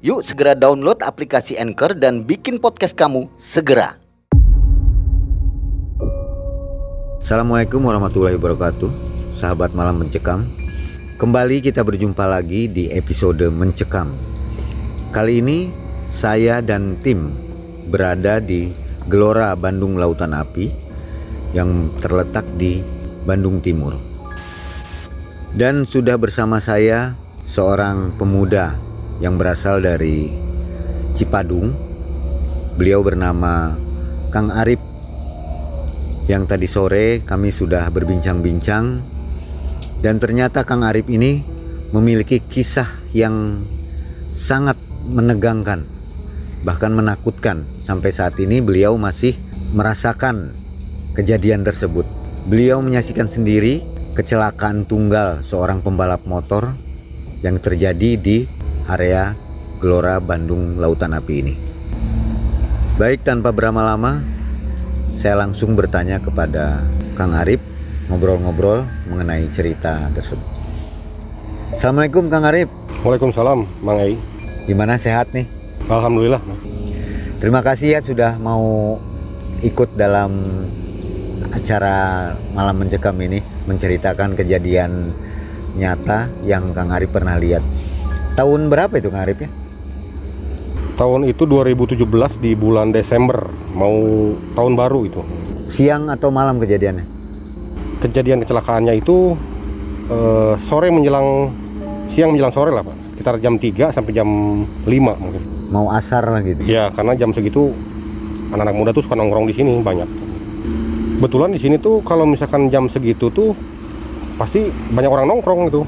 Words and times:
Yuk 0.00 0.24
segera 0.24 0.56
download 0.56 1.04
aplikasi 1.04 1.60
Anchor 1.60 1.92
dan 1.92 2.24
bikin 2.24 2.56
podcast 2.56 2.96
kamu 2.96 3.28
segera. 3.36 4.00
Assalamualaikum 7.20 7.84
warahmatullahi 7.84 8.40
wabarakatuh. 8.40 8.88
Sahabat 9.28 9.76
malam 9.76 10.00
mencekam 10.00 10.40
Kembali 11.20 11.60
kita 11.60 11.84
berjumpa 11.84 12.24
lagi 12.24 12.64
di 12.72 12.88
episode 12.88 13.44
mencekam. 13.52 14.08
Kali 15.12 15.44
ini 15.44 15.68
saya 16.08 16.64
dan 16.64 16.96
tim 17.04 17.28
berada 17.92 18.40
di 18.40 18.72
Gelora 19.04 19.52
Bandung 19.52 20.00
Lautan 20.00 20.32
Api 20.32 20.72
Yang 21.52 21.92
terletak 22.00 22.48
di 22.56 22.80
Bandung 23.28 23.60
Timur. 23.60 23.92
Dan 25.52 25.84
sudah 25.84 26.16
bersama 26.16 26.56
saya 26.56 27.12
seorang 27.44 28.16
pemuda 28.16 28.88
yang 29.20 29.36
berasal 29.36 29.84
dari 29.84 30.32
Cipadung. 31.14 31.72
Beliau 32.80 33.04
bernama 33.04 33.76
Kang 34.32 34.48
Arif. 34.48 34.80
Yang 36.26 36.42
tadi 36.48 36.66
sore 36.66 37.06
kami 37.22 37.52
sudah 37.52 37.86
berbincang-bincang. 37.92 39.00
Dan 40.00 40.16
ternyata 40.16 40.64
Kang 40.64 40.82
Arif 40.82 41.06
ini 41.12 41.44
memiliki 41.92 42.40
kisah 42.40 42.88
yang 43.12 43.60
sangat 44.32 44.80
menegangkan 45.06 46.00
bahkan 46.62 46.92
menakutkan. 46.92 47.64
Sampai 47.80 48.12
saat 48.12 48.36
ini 48.40 48.60
beliau 48.60 48.96
masih 49.00 49.36
merasakan 49.72 50.52
kejadian 51.16 51.64
tersebut. 51.64 52.04
Beliau 52.48 52.80
menyaksikan 52.80 53.28
sendiri 53.28 53.84
kecelakaan 54.16 54.84
tunggal 54.88 55.40
seorang 55.44 55.84
pembalap 55.84 56.24
motor 56.24 56.72
yang 57.40 57.56
terjadi 57.60 58.20
di 58.20 58.44
area 58.90 59.38
Gelora 59.78 60.18
Bandung 60.18 60.76
Lautan 60.76 61.14
Api 61.14 61.34
ini 61.40 61.54
baik 62.98 63.22
tanpa 63.22 63.54
berlama-lama 63.54 64.20
saya 65.10 65.40
langsung 65.42 65.74
bertanya 65.74 66.22
kepada 66.22 66.80
Kang 67.18 67.34
Arif 67.34 67.60
ngobrol-ngobrol 68.10 68.82
mengenai 69.06 69.46
cerita 69.54 70.10
tersebut. 70.10 70.42
Assalamualaikum 71.70 72.26
Kang 72.26 72.42
Arif. 72.42 72.66
Waalaikumsalam, 73.06 73.62
Mang 73.86 73.98
Ei. 74.02 74.18
Gimana 74.66 74.98
sehat 74.98 75.30
nih? 75.30 75.46
Alhamdulillah. 75.86 76.42
Terima 77.38 77.62
kasih 77.62 77.96
ya 77.96 78.00
sudah 78.02 78.36
mau 78.36 78.98
ikut 79.62 79.94
dalam 79.94 80.34
acara 81.50 82.30
malam 82.52 82.76
mencekam 82.78 83.16
ini 83.22 83.40
menceritakan 83.64 84.34
kejadian 84.36 85.10
nyata 85.78 86.30
yang 86.42 86.74
Kang 86.74 86.90
Arif 86.90 87.14
pernah 87.14 87.38
lihat. 87.38 87.62
Tahun 88.38 88.60
berapa 88.70 88.94
itu 88.94 89.08
Kang 89.10 89.22
Arif 89.26 89.38
ya? 89.42 89.50
Tahun 91.00 91.24
itu 91.24 91.48
2017 91.48 92.04
di 92.44 92.52
bulan 92.52 92.92
Desember, 92.92 93.48
mau 93.72 93.96
tahun 94.52 94.76
baru 94.76 95.00
itu. 95.08 95.20
Siang 95.64 96.12
atau 96.12 96.28
malam 96.28 96.60
kejadiannya? 96.60 97.08
Kejadian 98.04 98.44
kecelakaannya 98.44 99.00
itu 99.00 99.32
eh, 100.12 100.54
sore 100.60 100.92
menjelang 100.92 101.48
siang 102.12 102.36
menjelang 102.36 102.52
sore 102.52 102.70
lah, 102.74 102.84
Pak. 102.84 102.96
Sekitar 103.16 103.34
jam 103.40 103.56
3 103.56 103.92
sampai 103.96 104.12
jam 104.12 104.28
5 104.84 104.88
mungkin. 104.92 105.42
Mau 105.72 105.88
asar 105.88 106.28
lah 106.28 106.44
gitu. 106.44 106.64
Ya, 106.68 106.92
karena 106.92 107.16
jam 107.16 107.32
segitu 107.32 107.72
anak-anak 108.50 108.74
muda 108.76 108.90
tuh 108.90 109.06
suka 109.06 109.16
nongkrong 109.16 109.46
di 109.48 109.54
sini 109.56 109.80
banyak. 109.80 110.08
Kebetulan 111.20 111.52
di 111.52 111.60
sini 111.60 111.76
tuh 111.76 112.00
kalau 112.00 112.24
misalkan 112.24 112.72
jam 112.72 112.88
segitu 112.88 113.28
tuh 113.28 113.52
pasti 114.40 114.72
banyak 114.92 115.12
orang 115.12 115.28
nongkrong 115.28 115.68
itu. 115.68 115.84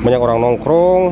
Banyak 0.00 0.20
orang 0.20 0.38
nongkrong, 0.40 1.02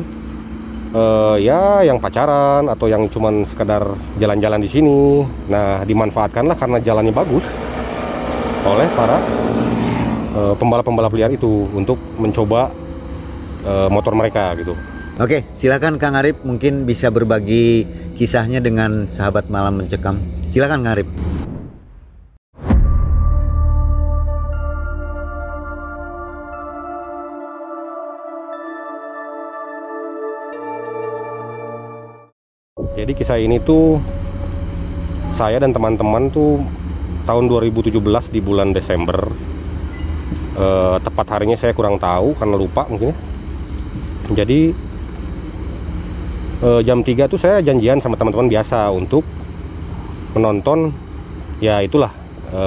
uh, 0.97 1.35
ya 1.37 1.85
yang 1.85 2.01
pacaran 2.01 2.65
atau 2.65 2.89
yang 2.89 3.05
cuman 3.05 3.45
sekedar 3.45 3.85
jalan-jalan 4.17 4.59
di 4.61 4.69
sini. 4.69 5.21
Nah, 5.49 5.85
dimanfaatkanlah 5.85 6.57
karena 6.57 6.77
jalannya 6.81 7.13
bagus 7.13 7.45
oleh 8.65 8.87
para 8.97 9.17
uh, 10.35 10.53
pembalap-pembalap 10.57 11.13
liar 11.15 11.31
itu 11.31 11.69
untuk 11.71 12.01
mencoba 12.17 12.73
uh, 13.65 13.87
motor 13.93 14.17
mereka 14.17 14.57
gitu. 14.57 14.73
Oke, 15.19 15.43
silakan 15.51 15.99
Kang 15.99 16.15
Arif 16.15 16.47
mungkin 16.47 16.87
bisa 16.87 17.11
berbagi 17.11 17.83
kisahnya 18.15 18.63
dengan 18.63 19.03
sahabat 19.03 19.51
malam 19.51 19.83
mencekam. 19.83 20.15
Silakan 20.47 20.79
Kang 20.79 20.95
Arif. 20.95 21.07
Jadi 32.97 33.11
kisah 33.13 33.37
ini 33.37 33.61
tuh 33.61 34.01
saya 35.37 35.61
dan 35.61 35.69
teman-teman 35.69 36.33
tuh 36.33 36.57
tahun 37.29 37.45
2017 37.45 37.93
di 38.33 38.39
bulan 38.41 38.73
Desember. 38.73 39.29
E, 40.57 40.67
tepat 40.97 41.25
harinya 41.37 41.53
saya 41.53 41.77
kurang 41.77 42.01
tahu 42.01 42.33
karena 42.33 42.55
lupa 42.57 42.89
mungkin. 42.89 43.13
ya. 43.13 43.15
Jadi 44.41 44.73
e, 46.65 46.69
jam 46.81 47.05
3 47.05 47.29
tuh 47.29 47.37
saya 47.37 47.61
janjian 47.61 48.01
sama 48.01 48.17
teman-teman 48.17 48.49
biasa 48.49 48.89
untuk 48.89 49.21
menonton 50.33 50.89
ya 51.61 51.85
itulah 51.85 52.09
e, 52.49 52.63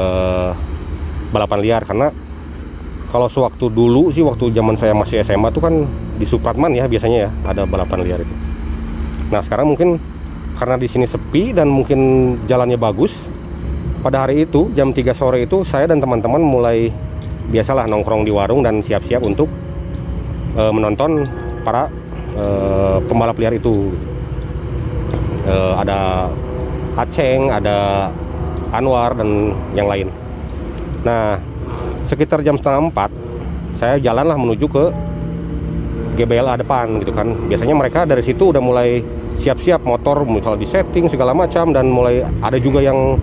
balapan 1.35 1.59
liar 1.67 1.83
karena 1.83 2.15
kalau 3.11 3.27
sewaktu 3.29 3.69
dulu 3.69 4.09
sih 4.15 4.23
waktu 4.25 4.55
zaman 4.55 4.79
saya 4.79 4.95
masih 4.95 5.21
SMA 5.27 5.51
tuh 5.51 5.61
kan 5.67 5.75
di 6.17 6.25
Supratman 6.25 6.73
ya 6.73 6.87
biasanya 6.87 7.29
ya 7.29 7.31
ada 7.43 7.67
balapan 7.67 8.07
liar 8.07 8.23
itu. 8.23 8.52
Nah 9.33 9.41
sekarang 9.41 9.73
mungkin 9.73 9.97
karena 10.61 10.77
di 10.77 10.87
sini 10.87 11.09
sepi 11.09 11.57
dan 11.57 11.73
mungkin 11.73 12.01
jalannya 12.45 12.77
bagus. 12.77 13.17
Pada 14.05 14.27
hari 14.27 14.45
itu 14.45 14.69
jam 14.77 14.93
3 14.93 15.15
sore 15.17 15.47
itu 15.47 15.65
saya 15.65 15.89
dan 15.89 16.03
teman-teman 16.03 16.43
mulai 16.43 16.93
biasalah 17.49 17.89
nongkrong 17.89 18.27
di 18.27 18.35
warung 18.35 18.61
dan 18.61 18.83
siap-siap 18.83 19.23
untuk 19.23 19.47
e, 20.59 20.63
menonton 20.75 21.23
para 21.63 21.87
e, 22.35 22.45
pembalap 23.09 23.39
liar 23.41 23.55
itu. 23.57 23.95
E, 25.49 25.55
ada 25.81 26.29
Aceng, 26.93 27.49
ada 27.49 28.11
Anwar 28.75 29.17
dan 29.17 29.55
yang 29.73 29.87
lain. 29.89 30.11
Nah 31.07 31.39
sekitar 32.05 32.43
jam 32.45 32.59
setengah 32.59 32.91
empat 32.91 33.11
saya 33.79 33.97
jalanlah 34.03 34.37
menuju 34.37 34.67
ke 34.67 34.85
GBLA 36.19 36.59
depan 36.61 37.01
gitu 37.01 37.15
kan. 37.15 37.33
Biasanya 37.49 37.75
mereka 37.79 38.05
dari 38.05 38.21
situ 38.21 38.51
udah 38.51 38.61
mulai 38.61 39.22
siap-siap 39.43 39.83
motor 39.83 40.23
misal 40.23 40.55
di 40.55 40.71
setting 40.71 41.11
segala 41.11 41.35
macam 41.35 41.75
dan 41.75 41.91
mulai 41.91 42.23
ada 42.39 42.63
juga 42.63 42.79
yang 42.79 43.19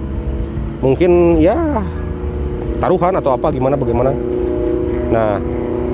mungkin 0.84 1.40
ya 1.40 1.56
taruhan 2.84 3.16
atau 3.16 3.32
apa 3.40 3.48
gimana 3.56 3.80
bagaimana. 3.80 4.12
Nah 5.16 5.40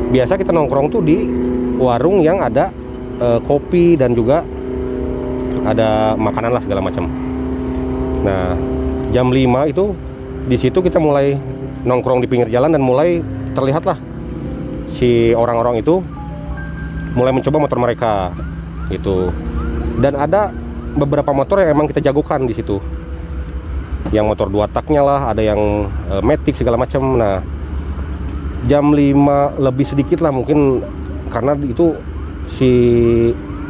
biasa 0.09 0.41
kita 0.41 0.49
nongkrong 0.49 0.89
tuh 0.89 1.05
di 1.05 1.29
warung 1.77 2.25
yang 2.25 2.41
ada 2.41 2.73
e, 3.21 3.37
kopi 3.45 3.93
dan 3.93 4.17
juga 4.17 4.41
ada 5.65 6.17
makanan 6.17 6.57
lah 6.57 6.61
segala 6.65 6.81
macam. 6.81 7.05
Nah 8.25 8.57
jam 9.13 9.29
5 9.29 9.71
itu 9.71 9.85
di 10.49 10.57
situ 10.57 10.81
kita 10.81 10.97
mulai 10.97 11.37
nongkrong 11.85 12.25
di 12.25 12.27
pinggir 12.29 12.49
jalan 12.49 12.73
dan 12.73 12.81
mulai 12.81 13.21
terlihat 13.53 13.85
lah 13.85 13.97
si 14.89 15.37
orang-orang 15.37 15.85
itu 15.85 16.01
mulai 17.13 17.31
mencoba 17.31 17.57
motor 17.61 17.77
mereka 17.77 18.33
gitu 18.89 19.29
dan 19.99 20.13
ada 20.19 20.51
beberapa 20.95 21.31
motor 21.35 21.59
yang 21.63 21.75
emang 21.75 21.87
kita 21.91 22.03
jagokan 22.03 22.47
di 22.47 22.55
situ. 22.55 22.79
Yang 24.11 24.25
motor 24.31 24.47
dua 24.47 24.65
taknya 24.71 25.03
lah 25.03 25.35
ada 25.35 25.43
yang 25.43 25.91
e, 26.07 26.15
matic 26.23 26.55
segala 26.55 26.79
macam. 26.79 27.19
Nah 27.19 27.43
jam 28.65 28.95
5 28.95 29.61
lebih 29.61 29.85
sedikit 29.85 30.23
lah 30.25 30.33
mungkin 30.33 30.81
karena 31.29 31.53
itu 31.61 31.93
si 32.49 32.71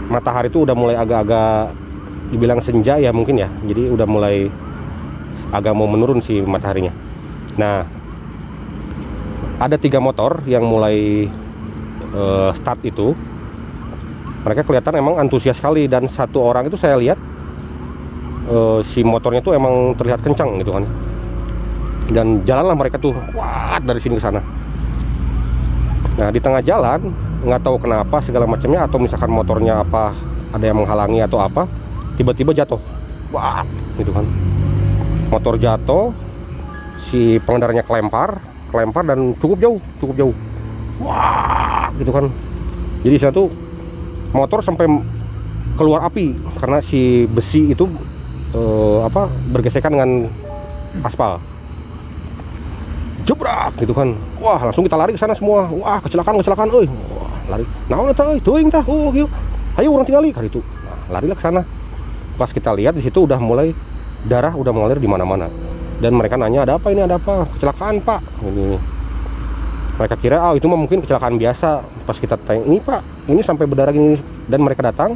matahari 0.07 0.53
itu 0.53 0.63
udah 0.63 0.77
mulai 0.77 0.95
agak-agak 0.95 1.73
dibilang 2.29 2.61
senja 2.61 3.01
ya 3.01 3.09
mungkin 3.09 3.41
ya. 3.41 3.49
Jadi 3.65 3.89
udah 3.89 4.07
mulai 4.07 4.49
agak 5.49 5.73
mau 5.73 5.89
menurun 5.89 6.21
si 6.21 6.41
mataharinya. 6.41 6.93
Nah 7.57 7.85
ada 9.55 9.79
tiga 9.79 10.03
motor 10.03 10.43
yang 10.45 10.67
mulai 10.67 11.25
e, 12.11 12.23
start 12.53 12.83
itu 12.83 13.15
mereka 14.45 14.61
kelihatan 14.61 14.93
emang 15.01 15.17
antusias 15.17 15.57
sekali 15.57 15.89
dan 15.89 16.05
satu 16.05 16.37
orang 16.37 16.69
itu 16.69 16.77
saya 16.77 17.01
lihat 17.01 17.17
eh, 18.45 18.79
si 18.85 19.01
motornya 19.01 19.41
tuh 19.41 19.57
emang 19.57 19.97
terlihat 19.97 20.21
kencang 20.21 20.61
gitu 20.61 20.77
kan. 20.77 20.85
Dan 22.05 22.45
jalanlah 22.45 22.77
mereka 22.77 23.01
tuh 23.01 23.17
kuat 23.33 23.81
dari 23.81 23.97
sini 23.97 24.21
ke 24.21 24.21
sana. 24.21 24.37
Nah 26.21 26.29
di 26.29 26.37
tengah 26.37 26.61
jalan 26.61 27.09
nggak 27.41 27.61
tahu 27.65 27.81
kenapa 27.81 28.21
segala 28.21 28.45
macamnya 28.45 28.85
atau 28.85 29.01
misalkan 29.01 29.33
motornya 29.33 29.81
apa 29.81 30.13
ada 30.53 30.61
yang 30.61 30.77
menghalangi 30.77 31.25
atau 31.25 31.41
apa 31.41 31.65
tiba-tiba 32.13 32.53
jatuh. 32.53 32.77
Wah 33.33 33.65
gitu 33.97 34.13
kan. 34.13 34.29
Motor 35.33 35.57
jatuh 35.57 36.13
si 37.01 37.41
pengendaranya 37.41 37.81
kelempar 37.81 38.37
kelempar 38.69 39.09
dan 39.09 39.33
cukup 39.41 39.57
jauh 39.57 39.79
cukup 39.97 40.15
jauh. 40.21 40.35
Wah 41.01 41.89
gitu 41.97 42.13
kan. 42.13 42.29
Jadi 43.01 43.15
saya 43.17 43.33
tuh 43.33 43.64
motor 44.35 44.59
sampai 44.59 44.91
keluar 45.79 46.03
api 46.03 46.35
karena 46.59 46.83
si 46.83 47.23
besi 47.31 47.71
itu 47.71 47.87
eh, 48.51 48.99
apa 49.07 49.31
bergesekan 49.55 49.95
dengan 49.95 50.27
aspal. 51.07 51.39
Jebrak 53.25 53.73
gitu 53.79 53.95
kan. 53.95 54.13
Wah 54.43 54.59
langsung 54.59 54.83
kita 54.83 54.99
lari 54.99 55.15
ke 55.15 55.19
sana 55.19 55.33
semua. 55.33 55.65
Wah 55.71 56.03
kecelakaan 56.03 56.35
kecelakaan 56.43 56.69
euy. 56.69 56.85
Lari. 57.47 57.65
Nah 57.87 58.03
udah 58.03 58.13
tahu 58.13 58.37
teuing 58.43 58.67
tah. 58.67 58.83
Oh 58.85 59.15
yuk. 59.15 59.31
Ayo 59.75 59.91
orang 59.91 60.07
tinggali 60.07 60.31
kali 60.31 60.47
itu. 60.47 60.61
Nah, 60.61 61.19
larilah 61.19 61.35
ke 61.35 61.43
sana. 61.43 61.61
Pas 62.35 62.51
kita 62.51 62.71
lihat 62.75 62.95
di 62.95 63.03
situ 63.03 63.23
udah 63.23 63.39
mulai 63.39 63.75
darah 64.27 64.53
udah 64.53 64.71
mengalir 64.71 64.99
di 65.01 65.09
mana-mana. 65.09 65.49
Dan 65.99 66.15
mereka 66.15 66.35
nanya 66.35 66.67
ada 66.67 66.75
apa 66.77 66.91
ini? 66.91 67.01
Ada 67.03 67.17
apa? 67.17 67.47
Kecelakaan 67.55 68.03
pak. 68.03 68.19
Ini 68.45 68.94
mereka 69.95 70.15
kira 70.19 70.43
ah 70.43 70.51
itu 70.51 70.67
mah 70.67 70.79
mungkin 70.79 70.99
kecelakaan 70.99 71.39
biasa. 71.39 71.83
Pas 72.03 72.17
kita 72.19 72.35
tanya 72.35 72.63
ini 72.67 72.83
pak 72.83 73.01
ini 73.31 73.39
sampai 73.41 73.65
berdarah 73.65 73.95
gini 73.95 74.19
dan 74.51 74.59
mereka 74.61 74.83
datang 74.83 75.15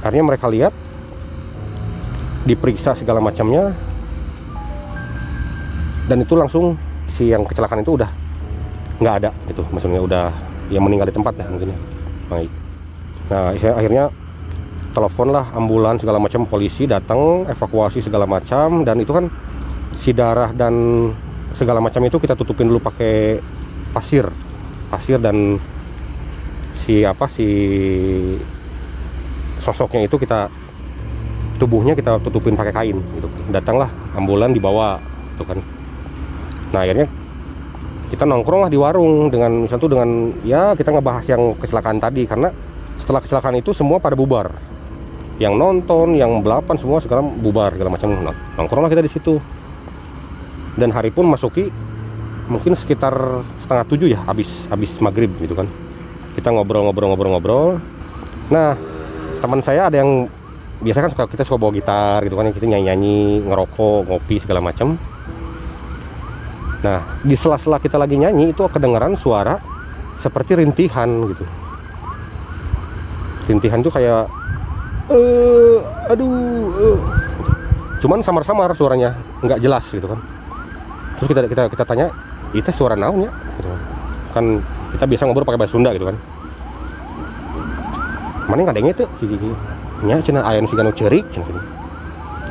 akhirnya 0.00 0.24
mereka 0.24 0.48
lihat 0.48 0.72
diperiksa 2.48 2.96
segala 2.96 3.20
macamnya 3.20 3.76
dan 6.08 6.24
itu 6.24 6.34
langsung 6.34 6.74
si 7.06 7.30
yang 7.30 7.44
kecelakaan 7.44 7.84
itu 7.84 8.00
udah 8.00 8.10
nggak 8.98 9.14
ada 9.24 9.30
gitu. 9.46 9.62
Maksudnya 9.68 10.00
udah 10.00 10.26
yang 10.72 10.82
meninggal 10.82 11.08
di 11.10 11.14
tempat 11.14 11.36
ya 11.36 11.46
mungkin 11.46 11.70
baik. 12.32 12.50
Nah 13.30 13.54
akhirnya 13.54 14.04
telepon 14.90 15.30
lah 15.30 15.46
ambulan 15.54 16.00
segala 16.02 16.18
macam 16.18 16.42
polisi 16.50 16.88
datang 16.88 17.46
evakuasi 17.46 18.02
segala 18.02 18.26
macam 18.26 18.82
dan 18.82 18.98
itu 18.98 19.14
kan 19.14 19.30
si 19.94 20.10
darah 20.10 20.50
dan 20.50 21.06
segala 21.60 21.84
macam 21.84 22.00
itu 22.08 22.16
kita 22.16 22.32
tutupin 22.32 22.72
dulu 22.72 22.80
pakai 22.80 23.36
pasir. 23.92 24.24
Pasir 24.88 25.20
dan 25.20 25.60
si 26.80 27.04
apa 27.04 27.28
si 27.28 27.46
sosoknya 29.60 30.08
itu 30.08 30.16
kita 30.16 30.48
tubuhnya 31.60 31.92
kita 31.92 32.16
tutupin 32.24 32.56
pakai 32.56 32.72
kain 32.72 32.96
gitu. 32.96 33.28
Datanglah 33.52 33.92
ambulan 34.16 34.56
dibawa 34.56 34.96
gitu 35.36 35.44
kan. 35.44 35.60
Nah 36.72 36.80
akhirnya 36.80 37.04
kita 38.08 38.24
nongkrong 38.24 38.64
lah 38.64 38.70
di 38.72 38.80
warung 38.80 39.28
dengan 39.28 39.68
misal 39.68 39.76
tuh 39.76 39.92
dengan 39.92 40.32
ya 40.42 40.72
kita 40.72 40.96
ngebahas 40.96 41.28
yang 41.28 41.52
kecelakaan 41.60 42.00
tadi. 42.00 42.24
Karena 42.24 42.48
setelah 42.96 43.20
kecelakaan 43.20 43.60
itu 43.60 43.76
semua 43.76 44.00
pada 44.00 44.16
bubar. 44.16 44.48
Yang 45.36 45.54
nonton 45.60 46.16
yang 46.16 46.40
belapan 46.40 46.76
semua 46.80 47.04
sekarang 47.04 47.36
bubar 47.44 47.76
segala 47.76 47.92
macam. 47.92 48.12
Nah, 48.12 48.36
nongkrong 48.56 48.88
lah 48.88 48.92
kita 48.92 49.04
di 49.04 49.12
situ 49.12 49.59
dan 50.78 50.90
hari 50.94 51.10
pun 51.10 51.26
masuki 51.26 51.72
mungkin 52.50 52.74
sekitar 52.74 53.14
setengah 53.62 53.84
tujuh 53.86 54.08
ya 54.10 54.18
habis 54.26 54.66
habis 54.70 54.98
maghrib 54.98 55.30
gitu 55.38 55.54
kan 55.54 55.66
kita 56.34 56.50
ngobrol-ngobrol-ngobrol-ngobrol 56.50 57.78
nah 58.50 58.74
teman 59.38 59.62
saya 59.62 59.86
ada 59.86 60.02
yang 60.02 60.26
biasa 60.82 61.06
kan 61.06 61.10
suka 61.12 61.24
kita 61.30 61.42
suka 61.46 61.58
bawa 61.60 61.72
gitar 61.74 62.18
gitu 62.26 62.34
kan 62.34 62.50
kita 62.50 62.66
nyanyi-nyanyi 62.66 63.46
ngerokok 63.46 64.10
ngopi 64.10 64.36
segala 64.42 64.60
macam 64.60 64.98
Nah, 66.80 67.04
di 67.20 67.36
sela-sela 67.36 67.76
kita 67.76 68.00
lagi 68.00 68.16
nyanyi 68.16 68.56
itu 68.56 68.64
kedengaran 68.72 69.12
suara 69.12 69.60
seperti 70.16 70.64
rintihan 70.64 71.28
gitu. 71.28 71.44
Rintihan 73.52 73.84
tuh 73.84 73.92
kayak 73.92 74.24
eh 75.10 75.78
aduh 76.06 76.30
eh. 76.70 76.98
cuman 77.98 78.22
samar-samar 78.22 78.70
suaranya 78.78 79.10
nggak 79.42 79.58
jelas 79.58 79.82
gitu 79.90 80.06
kan 80.06 80.22
terus 81.20 81.28
kita 81.28 81.40
kita 81.52 81.62
kita 81.68 81.84
tanya 81.84 82.08
itu 82.56 82.70
suara 82.72 82.96
naon 82.96 83.28
ya? 83.28 83.30
Gitu. 83.30 83.70
kan. 84.32 84.46
Kita 84.90 85.04
biasa 85.06 85.22
ngobrol 85.28 85.46
pakai 85.46 85.60
bahasa 85.60 85.74
Sunda 85.76 85.94
gitu 85.94 86.08
kan. 86.08 86.16
Mana 88.50 88.66
nggak 88.66 88.74
ada 88.74 88.90
itu? 88.90 89.06
Nya 90.02 90.18
cina 90.24 90.42
ayam 90.42 90.66
si 90.66 90.74
ganu 90.74 90.90
cerik 90.96 91.22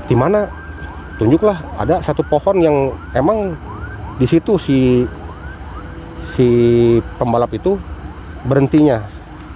di 0.10 0.16
mana? 0.18 0.50
Tunjuklah 1.19 1.60
ada 1.75 2.00
satu 2.00 2.24
pohon 2.24 2.63
yang 2.63 2.95
emang 3.12 3.51
di 4.16 4.24
situ 4.24 4.56
si 4.56 5.04
si 6.24 6.48
pembalap 7.19 7.51
itu 7.51 7.75
berhentinya. 8.48 9.04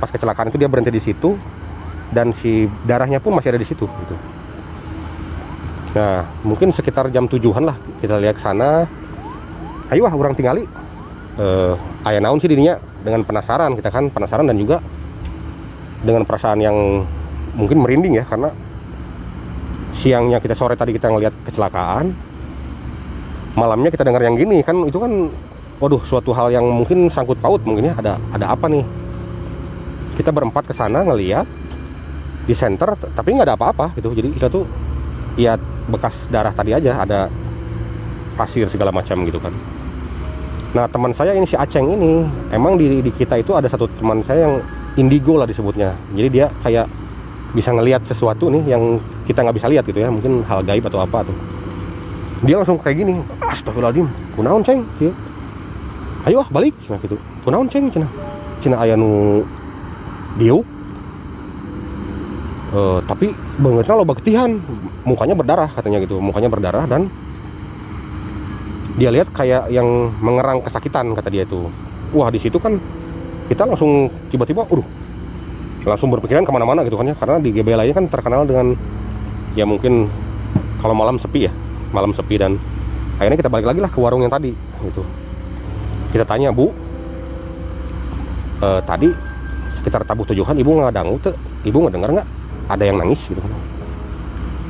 Pas 0.04 0.12
kecelakaan 0.12 0.52
itu 0.52 0.60
dia 0.60 0.68
berhenti 0.68 0.92
di 0.92 1.00
situ 1.00 1.40
dan 2.12 2.36
si 2.36 2.68
darahnya 2.84 3.24
pun 3.24 3.32
masih 3.32 3.56
ada 3.56 3.62
di 3.64 3.68
situ 3.70 3.88
gitu. 3.88 4.16
Nah, 5.96 6.28
mungkin 6.44 6.76
sekitar 6.76 7.08
jam 7.16 7.32
tujuhan 7.32 7.64
lah 7.64 7.80
kita 8.04 8.20
lihat 8.20 8.44
sana. 8.44 8.84
Ayo 9.94 10.10
ah 10.10 10.14
orang 10.18 10.34
tinggali. 10.34 10.66
Eh, 11.38 11.74
ayah 12.10 12.18
naon 12.18 12.42
sih 12.42 12.50
dirinya? 12.50 12.82
Dengan 13.06 13.22
penasaran 13.22 13.78
kita 13.78 13.94
kan 13.94 14.10
penasaran 14.10 14.50
dan 14.50 14.58
juga 14.58 14.82
dengan 16.02 16.26
perasaan 16.26 16.58
yang 16.58 17.06
mungkin 17.54 17.86
merinding 17.86 18.18
ya 18.18 18.26
karena 18.26 18.50
siangnya 19.94 20.42
kita 20.42 20.58
sore 20.58 20.74
tadi 20.74 20.98
kita 20.98 21.14
ngelihat 21.14 21.32
kecelakaan 21.46 22.10
malamnya 23.54 23.94
kita 23.94 24.02
dengar 24.02 24.26
yang 24.26 24.34
gini 24.34 24.66
kan 24.66 24.74
itu 24.84 24.98
kan 24.98 25.30
waduh 25.78 26.02
suatu 26.02 26.34
hal 26.34 26.50
yang 26.50 26.66
mungkin 26.66 27.08
sangkut 27.14 27.38
paut 27.38 27.62
mungkin 27.64 27.92
ya 27.92 27.94
ada 27.94 28.18
ada 28.34 28.56
apa 28.56 28.66
nih? 28.72 28.82
Kita 30.18 30.34
berempat 30.34 30.66
ke 30.66 30.74
sana 30.74 31.06
ngeliat 31.06 31.46
di 32.50 32.56
center 32.58 32.98
tapi 33.14 33.38
nggak 33.38 33.48
ada 33.52 33.56
apa-apa 33.60 33.94
gitu. 34.00 34.10
Jadi 34.16 34.34
kita 34.34 34.50
tuh 34.50 34.66
ya 35.38 35.60
bekas 35.92 36.32
darah 36.34 36.56
tadi 36.56 36.74
aja 36.74 36.98
ada 36.98 37.30
pasir 38.34 38.66
segala 38.72 38.90
macam 38.90 39.22
gitu 39.28 39.38
kan 39.38 39.54
nah 40.74 40.90
teman 40.90 41.14
saya 41.14 41.38
ini 41.38 41.46
si 41.46 41.54
Aceng 41.54 41.86
ini 41.86 42.26
emang 42.50 42.82
di, 42.82 43.02
di 43.06 43.12
kita 43.14 43.38
itu 43.38 43.54
ada 43.54 43.70
satu 43.70 43.86
teman 43.94 44.26
saya 44.26 44.50
yang 44.50 44.56
indigo 44.98 45.38
lah 45.38 45.50
disebutnya. 45.50 45.94
Jadi 46.14 46.30
dia 46.30 46.50
kayak 46.62 46.86
bisa 47.54 47.70
ngelihat 47.70 48.02
sesuatu 48.06 48.50
nih 48.50 48.66
yang 48.66 48.98
kita 49.30 49.46
nggak 49.46 49.56
bisa 49.58 49.70
lihat 49.70 49.86
gitu 49.86 50.02
ya 50.02 50.10
mungkin 50.10 50.42
hal 50.46 50.66
gaib 50.66 50.86
atau 50.90 51.02
apa 51.02 51.26
tuh. 51.26 51.38
Dia 52.44 52.60
langsung 52.60 52.82
kayak 52.82 53.06
gini 53.06 53.16
astagfirullahaladzim 53.40 54.08
kunaon 54.36 54.62
ceng? 54.66 54.82
Ya. 55.00 55.14
ayo 56.28 56.42
ah 56.42 56.48
balik 56.50 56.74
cina 56.82 56.98
gitu. 57.00 57.16
Kunaon 57.46 57.70
ceng? 57.70 57.88
cina. 57.94 58.08
Cina 58.60 58.82
ayah 58.82 58.98
nu 58.98 59.44
diuk 60.42 60.66
uh, 62.74 63.00
tapi 63.06 63.30
bangetnya 63.62 63.94
lo 63.94 64.06
ketihan. 64.18 64.58
Mukanya 65.06 65.38
berdarah 65.38 65.70
katanya 65.70 66.02
gitu. 66.02 66.18
Mukanya 66.18 66.50
berdarah 66.50 66.86
dan 66.90 67.06
dia 68.94 69.10
lihat 69.10 69.34
kayak 69.34 69.74
yang 69.74 70.14
mengerang 70.22 70.62
kesakitan 70.62 71.18
kata 71.18 71.30
dia 71.34 71.44
itu. 71.46 71.66
Wah 72.14 72.30
di 72.30 72.38
situ 72.38 72.62
kan 72.62 72.78
kita 73.50 73.66
langsung 73.66 74.10
tiba-tiba 74.30 74.66
uh 74.70 74.86
langsung 75.84 76.08
berpikiran 76.14 76.48
ke 76.48 76.52
mana-mana 76.54 76.80
gitu 76.88 76.96
kan 76.96 77.12
ya 77.12 77.16
karena 77.18 77.44
di 77.44 77.52
GBLA 77.52 77.92
kan 77.92 78.08
terkenal 78.08 78.48
dengan 78.48 78.72
ya 79.54 79.68
mungkin 79.68 80.08
kalau 80.80 80.96
malam 80.96 81.20
sepi 81.20 81.52
ya 81.52 81.52
malam 81.92 82.16
sepi 82.16 82.40
dan 82.40 82.56
akhirnya 83.20 83.36
kita 83.36 83.52
balik 83.52 83.68
lagi 83.68 83.80
lah 83.84 83.92
ke 83.92 84.00
warung 84.00 84.24
yang 84.24 84.32
tadi 84.32 84.56
gitu. 84.56 85.04
Kita 86.16 86.24
tanya 86.24 86.56
bu 86.56 86.72
e, 88.64 88.68
tadi 88.88 89.10
sekitar 89.76 90.08
tabuh 90.08 90.24
tujuan 90.32 90.56
ibu 90.56 90.70
nggak 90.80 90.94
dangu 90.96 91.20
tuh 91.20 91.36
ibu 91.68 91.78
nggak 91.84 91.94
dengar 92.00 92.10
nggak? 92.22 92.28
Ada 92.72 92.84
yang 92.88 92.98
nangis 93.04 93.28
gitu 93.28 93.44
kan. 93.44 93.52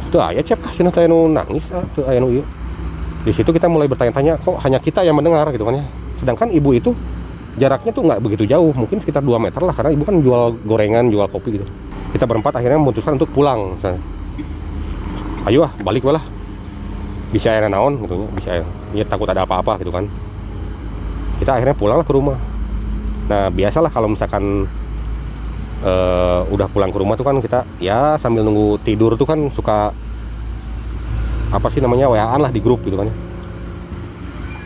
Itu 0.10 0.18
ayah 0.18 0.42
cek 0.42 0.60
cina 0.74 0.90
nu 1.06 1.30
nangis 1.30 1.70
ah 1.70 1.86
tuh 1.94 2.10
ayah 2.10 2.26
nu 2.26 2.42
di 3.24 3.32
situ 3.32 3.50
kita 3.56 3.72
mulai 3.72 3.88
bertanya-tanya 3.88 4.36
kok 4.44 4.60
hanya 4.68 4.84
kita 4.84 5.00
yang 5.08 5.16
mendengar? 5.16 5.48
gitu 5.56 5.64
kan 5.64 5.80
ya. 5.80 5.86
Sedangkan 6.20 6.48
ibu 6.52 6.70
itu 6.76 6.92
jaraknya 7.56 7.92
tuh 7.96 8.04
nggak 8.04 8.20
begitu 8.20 8.44
jauh 8.44 8.76
mungkin 8.76 9.00
sekitar 9.00 9.24
2 9.24 9.40
meter 9.40 9.62
lah 9.64 9.72
karena 9.72 9.92
ibu 9.96 10.04
kan 10.04 10.16
jual 10.20 10.60
gorengan 10.68 11.08
jual 11.08 11.28
kopi 11.32 11.56
gitu. 11.56 11.66
Kita 12.12 12.28
berempat 12.28 12.60
akhirnya 12.60 12.78
memutuskan 12.84 13.16
untuk 13.16 13.32
pulang 13.32 13.80
misalnya. 13.80 14.02
ayo 15.44 15.68
ah 15.68 15.72
balik 15.84 16.08
lah 16.08 16.24
bisa 17.36 17.52
air 17.52 17.68
naon 17.68 18.00
gitu 18.00 18.16
ya 18.16 18.28
bisa 18.32 18.50
ya 18.96 19.04
takut 19.08 19.28
ada 19.28 19.48
apa-apa 19.48 19.80
gitu 19.80 19.92
kan. 19.92 20.04
Kita 21.40 21.56
akhirnya 21.56 21.76
pulang 21.76 21.98
lah 22.00 22.08
ke 22.08 22.14
rumah. 22.16 22.38
Nah 23.32 23.48
biasalah 23.52 23.92
kalau 23.92 24.12
misalkan 24.12 24.68
uh, 25.84 26.42
udah 26.48 26.68
pulang 26.72 26.92
ke 26.92 26.98
rumah 27.00 27.16
tuh 27.20 27.28
kan 27.28 27.40
kita 27.44 27.68
ya 27.80 28.16
sambil 28.16 28.44
nunggu 28.44 28.80
tidur 28.84 29.16
tuh 29.20 29.28
kan 29.28 29.40
suka 29.52 29.92
apa 31.54 31.68
sih 31.70 31.80
namanya 31.80 32.10
waan 32.10 32.42
lah 32.42 32.50
di 32.50 32.58
grup 32.58 32.82
gitu 32.82 32.98
kan 32.98 33.06
ya. 33.08 33.16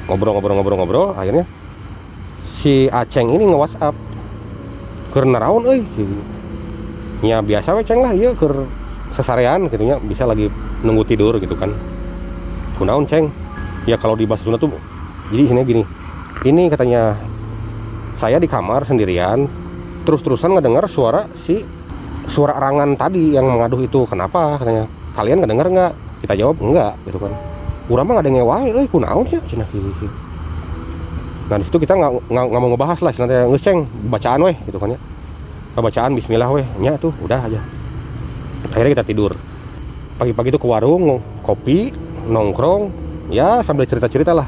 ngobrol-ngobrol-ngobrol-ngobrol 0.07 1.19
akhirnya 1.19 1.43
si 2.47 2.87
Aceng 2.87 3.35
ini 3.35 3.43
nge 3.51 3.57
WhatsApp 3.59 3.95
karena 5.11 5.37
raun 5.43 5.67
eh 5.67 5.83
ya 7.25 7.41
biasa 7.41 7.73
we 7.73 7.81
ceng 7.81 8.05
lah 8.05 8.13
iya 8.13 8.33
ker 8.37 8.53
sesarean 9.15 9.65
gitu 9.71 9.81
ya 9.81 9.97
bisa 9.97 10.29
lagi 10.29 10.51
nunggu 10.85 11.03
tidur 11.07 11.33
gitu 11.41 11.57
kan. 11.57 11.73
Kunaun 12.77 13.09
ceng? 13.09 13.33
Ya 13.89 13.97
kalau 13.97 14.13
di 14.13 14.29
bahasa 14.29 14.45
Sunda 14.45 14.61
tuh 14.61 14.69
jadi 15.33 15.49
sini 15.49 15.61
gini 15.65 15.83
ini 16.45 16.69
katanya 16.69 17.17
saya 18.13 18.37
di 18.37 18.45
kamar 18.45 18.85
sendirian 18.85 19.49
terus-terusan 20.05 20.53
ngedengar 20.53 20.85
suara 20.85 21.25
si 21.33 21.65
suara 22.29 22.53
arangan 22.59 22.93
tadi 22.93 23.33
yang 23.33 23.49
mengaduh 23.49 23.81
itu. 23.81 24.05
Kenapa? 24.05 24.61
Katanya 24.61 24.85
kalian 25.17 25.41
ngedengar 25.41 25.67
nggak 25.71 25.91
kita 26.23 26.33
jawab 26.37 26.55
enggak 26.61 26.93
gitu 27.05 27.17
kan. 27.21 27.33
Urang 27.87 28.05
mah 28.09 28.19
ada 28.19 28.27
ngewai 28.27 28.75
euy 28.75 28.87
kunaon 28.91 29.25
ya 29.31 29.39
cenah 29.47 29.67
gitu 29.71 30.07
nah 31.47 31.55
di 31.55 31.63
situ 31.63 31.79
kita 31.79 31.95
nggak 31.95 32.27
nggak 32.27 32.59
mau 32.59 32.75
ngebahas 32.75 32.99
lah 33.07 33.15
nanti 33.23 33.35
ngeceng 33.55 33.87
bacaan 34.11 34.39
weh 34.43 34.55
gitu 34.67 34.77
kan 34.79 34.91
ya. 34.91 34.99
Bacaan 35.79 36.11
Bismillah 36.17 36.49
weh. 36.51 36.67
Nya 36.83 36.99
tuh 36.99 37.15
udah 37.23 37.39
aja. 37.39 37.61
Akhirnya 38.73 38.99
kita 38.99 39.05
tidur. 39.07 39.31
Pagi-pagi 40.19 40.49
itu 40.51 40.59
ke 40.59 40.67
warung 40.67 41.23
kopi 41.45 41.95
nongkrong 42.27 42.91
ya 43.31 43.63
sambil 43.63 43.87
cerita-cerita 43.87 44.35
lah. 44.35 44.43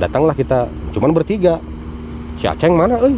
Datanglah 0.00 0.32
kita 0.32 0.64
cuman 0.96 1.12
bertiga. 1.12 1.60
Si 2.40 2.48
Aceng 2.48 2.72
mana 2.72 2.96
eh 3.04 3.14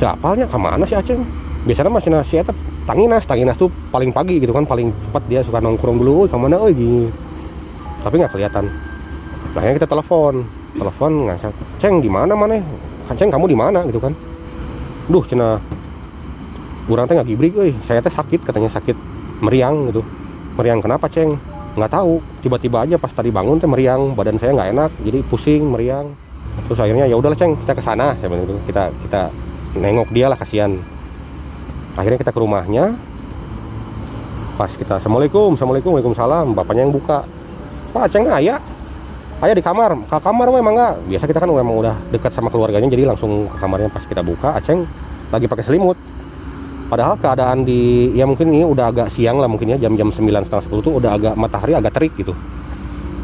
tidak 0.00 0.16
apalnya 0.16 0.48
ke 0.48 0.56
mana 0.56 0.84
si 0.88 0.96
Aceng 0.96 1.20
biasanya 1.60 1.92
masih 1.92 2.10
nasi 2.12 2.40
eta 2.40 2.56
tanginas 2.88 3.28
tanginas 3.28 3.56
tuh 3.60 3.68
paling 3.92 4.10
pagi 4.10 4.40
gitu 4.40 4.56
kan 4.56 4.64
paling 4.64 4.88
cepat 4.88 5.22
dia 5.28 5.40
suka 5.44 5.60
nongkrong 5.60 6.00
dulu 6.00 6.24
eh 6.24 6.28
ke 6.32 6.36
mana 6.40 6.56
eh 6.64 6.72
gini. 6.72 7.06
Tapi 8.00 8.14
nggak 8.16 8.32
kelihatan. 8.32 8.64
Akhirnya 9.52 9.76
kita 9.76 9.88
telepon 9.90 10.46
telepon 10.70 11.12
nggak 11.28 11.52
ceng 11.76 12.00
di 12.00 12.08
mana 12.08 12.32
mana? 12.32 12.56
Ceng 13.12 13.28
kamu 13.28 13.44
di 13.50 13.58
mana? 13.58 13.84
Gitu 13.84 14.00
kan. 14.00 14.16
Duh 15.10 15.24
cina 15.26 15.60
kurang 16.88 17.04
teh 17.04 17.14
nggak 17.18 17.28
gibrik 17.28 17.52
euy. 17.58 17.76
Saya 17.84 18.00
teh 18.00 18.12
sakit 18.12 18.40
katanya 18.40 18.72
sakit 18.72 18.96
meriang 19.44 19.92
gitu. 19.92 20.00
Meriang 20.56 20.80
kenapa 20.80 21.12
ceng? 21.12 21.36
Nggak 21.76 21.92
tahu. 21.92 22.24
Tiba-tiba 22.40 22.88
aja 22.88 22.96
pas 22.96 23.12
tadi 23.12 23.28
bangun 23.28 23.60
teh 23.60 23.68
meriang 23.68 24.16
badan 24.16 24.40
saya 24.40 24.56
nggak 24.56 24.68
enak 24.72 24.90
jadi 25.04 25.18
pusing 25.28 25.68
meriang. 25.68 26.08
Terus 26.66 26.80
akhirnya 26.80 27.04
ya 27.04 27.20
udahlah 27.20 27.36
ceng 27.36 27.52
kita 27.52 27.76
ke 27.76 27.82
sana 27.84 28.16
gitu. 28.16 28.56
Kita 28.64 28.88
kita 29.04 29.28
nengok 29.76 30.08
dia 30.10 30.26
lah 30.26 30.40
kasihan 30.40 30.74
akhirnya 31.98 32.18
kita 32.20 32.30
ke 32.34 32.40
rumahnya. 32.40 32.94
Pas 34.60 34.68
kita 34.76 35.00
assalamualaikum 35.00 35.56
assalamualaikum 35.56 35.96
waalaikumsalam. 35.96 36.52
Bapaknya 36.52 36.84
yang 36.84 36.94
buka. 36.94 37.24
Pak 37.90 38.12
ceng 38.12 38.28
ayah 38.28 38.60
ayah 39.40 39.54
di 39.56 39.64
kamar. 39.64 39.96
Ke 40.04 40.20
kamar 40.20 40.52
weh 40.52 40.60
mangga. 40.60 41.00
Biasa 41.08 41.24
kita 41.24 41.40
kan 41.40 41.48
memang 41.48 41.80
udah 41.80 41.96
dekat 42.12 42.30
sama 42.30 42.52
keluarganya 42.52 42.86
jadi 42.92 43.08
langsung 43.08 43.48
ke 43.48 43.56
kamarnya 43.56 43.88
pas 43.88 44.04
kita 44.04 44.20
buka 44.20 44.52
aceng 44.58 44.84
lagi 45.32 45.48
pakai 45.48 45.64
selimut. 45.64 45.96
Padahal 46.90 47.14
keadaan 47.16 47.62
di 47.62 48.10
ya 48.18 48.26
mungkin 48.26 48.50
ini 48.50 48.66
udah 48.66 48.90
agak 48.90 49.08
siang 49.14 49.38
lah 49.38 49.46
mungkin 49.46 49.70
ya 49.70 49.78
jam-jam 49.78 50.10
9 50.10 50.26
setengah 50.26 50.64
10 50.66 50.86
tuh 50.86 50.92
udah 50.98 51.10
agak 51.14 51.34
matahari 51.38 51.72
agak 51.78 51.94
terik 51.94 52.12
gitu. 52.18 52.34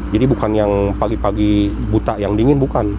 Jadi 0.07 0.23
bukan 0.23 0.55
yang 0.55 0.71
pagi-pagi 0.95 1.67
buta 1.91 2.15
yang 2.15 2.39
dingin 2.39 2.57
bukan. 2.57 2.95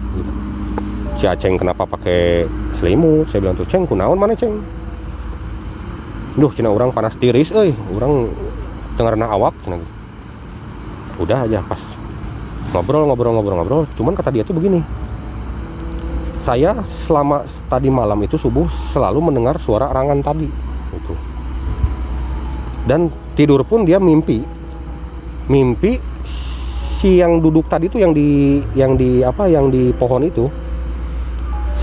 Si 1.17 1.25
Aceng 1.25 1.57
kenapa 1.57 1.83
pakai 1.89 2.47
selimut? 2.79 3.27
Saya 3.27 3.43
bilang 3.43 3.57
tuh 3.57 3.67
Ceng 3.67 3.83
kunaon 3.83 4.15
mana 4.15 4.37
Ceng 4.37 4.78
duh 6.39 6.51
cina 6.55 6.71
orang 6.71 6.95
panas 6.95 7.19
tiris 7.19 7.51
eh 7.51 7.75
orang 7.93 8.31
dengar 8.95 9.15
awak 9.27 9.53
cina. 9.67 9.77
Udah 11.19 11.43
aja 11.43 11.59
pas 11.67 11.79
ngobrol 12.71 13.05
ngobrol 13.11 13.35
ngobrol 13.35 13.55
ngobrol. 13.59 13.81
Cuman 13.99 14.15
kata 14.15 14.31
dia 14.31 14.47
tuh 14.47 14.55
begini. 14.55 14.79
Saya 16.39 16.79
selama 17.05 17.43
tadi 17.67 17.91
malam 17.91 18.17
itu 18.23 18.39
subuh 18.39 18.65
selalu 18.95 19.19
mendengar 19.19 19.59
suara 19.59 19.91
arangan 19.91 20.23
tadi 20.23 20.47
itu 20.89 21.13
dan 22.89 23.13
tidur 23.37 23.61
pun 23.61 23.85
dia 23.85 24.01
mimpi. 24.01 24.41
Mimpi 25.45 26.01
si 26.99 27.21
yang 27.21 27.37
duduk 27.37 27.69
tadi 27.69 27.85
tuh 27.91 28.01
yang 28.01 28.11
di 28.11 28.59
yang 28.73 28.97
di 28.97 29.21
apa 29.21 29.45
yang 29.45 29.69
di 29.69 29.93
pohon 29.93 30.25
itu 30.25 30.49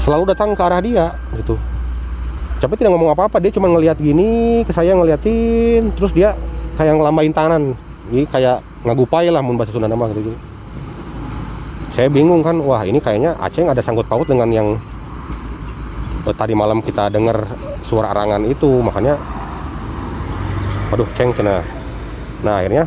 selalu 0.02 0.34
datang 0.34 0.54
ke 0.54 0.62
arah 0.62 0.82
dia 0.82 1.14
gitu 1.38 1.54
tapi 2.56 2.74
tidak 2.80 2.96
ngomong 2.96 3.12
apa-apa 3.12 3.36
dia 3.38 3.52
cuma 3.52 3.68
ngelihat 3.68 4.00
gini 4.00 4.64
ke 4.64 4.72
saya 4.72 4.96
ngeliatin 4.96 5.92
terus 5.92 6.16
dia 6.16 6.32
kayak 6.80 6.96
ngelambain 6.96 7.32
tangan. 7.32 7.62
Ini 8.06 8.22
kayak 8.30 8.62
ngagupai 8.86 9.34
lah 9.34 9.42
mun 9.42 9.58
bahasa 9.58 9.74
Sunda 9.74 9.90
nama 9.90 10.06
gitu 10.14 10.30
saya 11.96 12.12
bingung 12.12 12.44
kan 12.44 12.60
wah 12.60 12.84
ini 12.84 13.00
kayaknya 13.00 13.32
Aceh 13.40 13.64
ada 13.64 13.80
sangkut 13.80 14.04
paut 14.04 14.28
dengan 14.28 14.52
yang 14.52 14.76
eh, 16.28 16.36
tadi 16.36 16.52
malam 16.52 16.84
kita 16.84 17.08
dengar 17.08 17.48
suara 17.88 18.12
arangan 18.12 18.44
itu. 18.44 18.84
Makanya 18.84 19.16
waduh 20.92 21.08
ceng 21.16 21.32
cina 21.32 21.64
nah 22.44 22.60
akhirnya 22.60 22.84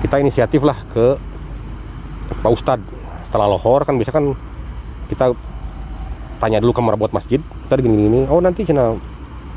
kita 0.00 0.16
inisiatif 0.24 0.64
lah 0.64 0.80
ke 0.96 1.20
Pak 2.40 2.52
Ustadz. 2.56 2.88
Setelah 3.28 3.52
lohor 3.52 3.84
kan 3.84 4.00
bisa 4.00 4.16
kan 4.16 4.32
kita 5.12 5.36
tanya 6.38 6.62
dulu 6.62 6.72
ke 6.72 6.80
buat 6.82 7.12
masjid. 7.12 7.42
Tadi 7.68 7.84
gini 7.84 7.96
gini 8.08 8.20
oh 8.30 8.38
nanti 8.40 8.64
cina 8.64 8.94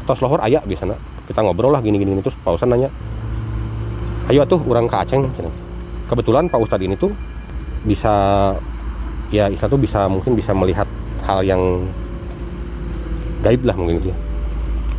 tos 0.06 0.20
lohor 0.20 0.42
ayah 0.44 0.62
biasanya 0.66 0.98
kita 1.30 1.46
ngobrol 1.46 1.72
lah 1.72 1.80
gini 1.80 2.02
gini 2.02 2.18
terus 2.20 2.36
Pak 2.42 2.58
Ustadz 2.58 2.74
nanya 2.74 2.90
ayo 4.30 4.44
tuh 4.50 4.60
orang 4.68 4.90
ke 4.90 4.96
Aceh. 4.98 5.18
Kebetulan 6.10 6.52
Pak 6.52 6.60
Ustadz 6.60 6.84
ini 6.84 7.00
tuh 7.00 7.14
bisa 7.88 8.14
ya 9.32 9.48
Isa 9.48 9.72
tuh 9.72 9.80
bisa 9.80 10.12
mungkin 10.12 10.36
bisa 10.36 10.52
melihat 10.52 10.86
hal 11.24 11.46
yang 11.46 11.62
gaib 13.42 13.62
lah 13.64 13.78
mungkin 13.78 14.02
gitu 14.04 14.12
ya. 14.12 14.18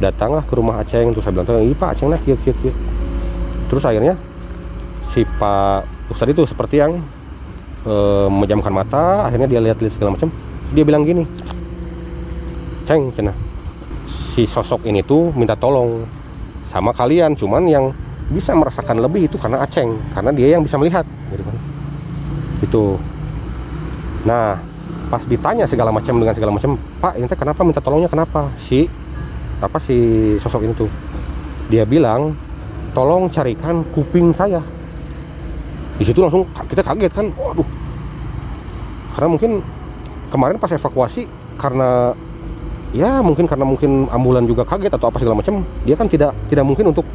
Datanglah 0.08 0.42
ke 0.46 0.54
rumah 0.56 0.80
Aceng 0.80 1.12
terus 1.12 1.26
saya 1.26 1.36
bilang 1.36 1.46
iya 1.62 1.76
Pak 1.76 1.90
Aceng 1.98 2.08
lah 2.10 2.18
kieu 2.22 2.38
kieu 2.40 2.54
kieu 2.62 2.72
terus 3.68 3.84
akhirnya 3.88 4.16
si 5.12 5.24
Pak 5.24 6.08
Ustad 6.12 6.28
itu 6.28 6.44
seperti 6.44 6.80
yang 6.80 7.00
e, 7.84 7.94
menjamkan 8.28 8.72
mata 8.72 9.24
akhirnya 9.24 9.48
dia 9.48 9.60
lihat-lihat 9.64 9.92
segala 9.92 10.12
macam. 10.16 10.28
Dia 10.72 10.84
bilang 10.88 11.04
gini 11.04 11.24
Ceng 12.82 13.14
cina 13.14 13.32
si 14.32 14.48
sosok 14.48 14.88
ini 14.88 15.04
tuh 15.04 15.28
minta 15.36 15.52
tolong 15.52 16.08
sama 16.64 16.96
kalian 16.96 17.36
cuman 17.36 17.68
yang 17.68 17.92
bisa 18.32 18.56
merasakan 18.56 19.04
lebih 19.04 19.28
itu 19.28 19.36
karena 19.36 19.60
Aceng 19.60 19.92
karena 20.16 20.32
dia 20.32 20.56
yang 20.56 20.64
bisa 20.64 20.80
melihat 20.80 21.04
gitu 21.28 21.44
kan. 21.44 21.56
Itu. 22.64 22.84
Nah 24.24 24.56
pas 25.12 25.20
ditanya 25.28 25.68
segala 25.68 25.92
macam 25.92 26.16
dengan 26.16 26.32
segala 26.32 26.56
macam 26.56 26.80
pak 26.96 27.20
ini 27.20 27.28
kenapa? 27.28 27.60
Minta 27.60 27.84
tolongnya 27.84 28.08
kenapa? 28.08 28.48
Si 28.56 28.88
apa 29.60 29.76
si 29.76 29.96
sosok 30.40 30.64
ini 30.64 30.72
tuh. 30.72 30.88
Dia 31.68 31.84
bilang 31.84 32.32
tolong 32.96 33.28
carikan 33.28 33.84
kuping 33.92 34.32
saya. 34.32 34.64
Di 36.00 36.08
situ 36.08 36.24
langsung 36.24 36.48
kita 36.72 36.80
kaget 36.80 37.12
kan. 37.12 37.28
Waduh. 37.36 37.68
Karena 39.12 39.28
mungkin 39.28 39.60
kemarin 40.32 40.56
pas 40.56 40.72
evakuasi 40.72 41.28
karena 41.60 42.16
ya 42.92 43.24
mungkin 43.24 43.48
karena 43.48 43.64
mungkin 43.64 44.06
ambulan 44.12 44.44
juga 44.44 44.68
kaget 44.68 44.92
atau 44.92 45.08
apa 45.08 45.16
segala 45.16 45.40
macam 45.40 45.64
dia 45.88 45.96
kan 45.96 46.06
tidak 46.06 46.36
tidak 46.52 46.64
mungkin 46.68 46.92
untuk 46.92 47.08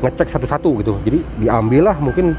ngecek 0.00 0.28
satu-satu 0.32 0.68
gitu. 0.82 0.92
Jadi 1.06 1.18
diambil 1.46 1.92
lah 1.92 1.96
mungkin. 2.00 2.34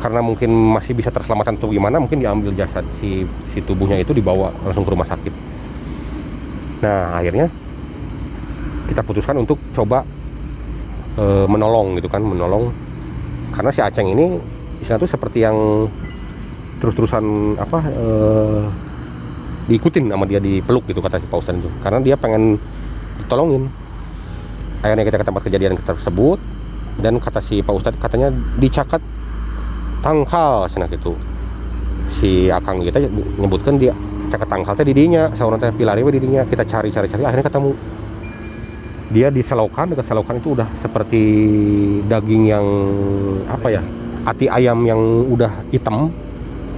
Karena 0.00 0.24
mungkin 0.24 0.48
masih 0.48 0.96
bisa 0.96 1.12
terselamatkan 1.12 1.60
atau 1.60 1.68
gimana 1.68 2.00
mungkin 2.00 2.24
diambil 2.24 2.56
jasad 2.56 2.80
si 2.96 3.28
si 3.52 3.60
tubuhnya 3.60 4.00
itu 4.00 4.16
dibawa 4.16 4.48
langsung 4.64 4.80
ke 4.80 4.90
rumah 4.96 5.04
sakit. 5.04 5.34
Nah 6.80 7.20
akhirnya 7.20 7.52
kita 8.88 9.04
putuskan 9.04 9.36
untuk 9.44 9.60
coba 9.76 10.00
e, 11.20 11.44
menolong 11.44 12.00
gitu 12.00 12.08
kan 12.08 12.24
menolong. 12.24 12.72
Karena 13.52 13.68
si 13.68 13.84
Aceng 13.84 14.08
ini 14.08 14.40
istilah 14.80 14.96
itu 15.04 15.04
seperti 15.04 15.44
yang 15.44 15.84
terus-terusan 16.80 17.60
apa 17.60 17.84
e, 17.92 18.06
diikutin 19.70 20.10
sama 20.10 20.26
dia 20.26 20.42
dipeluk 20.42 20.82
gitu 20.90 20.98
kata 20.98 21.22
si 21.22 21.26
Pausan 21.30 21.62
itu. 21.62 21.70
Karena 21.86 22.02
dia 22.02 22.18
pengen 22.18 22.58
ditolongin. 23.22 23.70
Akhirnya 24.82 25.06
kita 25.06 25.22
ke 25.22 25.26
tempat 25.28 25.42
kejadian 25.46 25.78
tersebut 25.78 26.42
dan 26.98 27.22
kata 27.22 27.38
si 27.38 27.62
Pak 27.62 27.74
Ustadz 27.78 28.00
katanya 28.02 28.34
dicakat 28.58 28.98
tangkal 30.02 30.66
cina 30.72 30.88
gitu 30.88 31.12
si 32.20 32.48
akang 32.52 32.80
kita 32.84 33.00
nyebutkan 33.40 33.80
dia 33.80 33.92
cek 34.30 34.46
tangkal 34.46 34.76
teh 34.76 34.86
didinya 34.86 35.32
saurang 35.34 35.58
teh 35.58 35.70
pilari 35.74 36.02
didinya. 36.06 36.42
Kita 36.46 36.62
cari 36.62 36.90
cari 36.90 37.06
cari 37.10 37.22
akhirnya 37.26 37.46
ketemu. 37.46 37.72
Dia 39.10 39.26
di 39.34 39.42
selokan 39.42 39.90
dekat 39.90 40.06
selokan 40.06 40.38
itu 40.38 40.54
udah 40.54 40.68
seperti 40.78 41.22
daging 42.06 42.46
yang 42.46 42.66
apa 43.50 43.74
ya 43.74 43.82
hati 44.22 44.46
ayam 44.46 44.86
yang 44.86 45.00
udah 45.26 45.50
hitam 45.74 46.14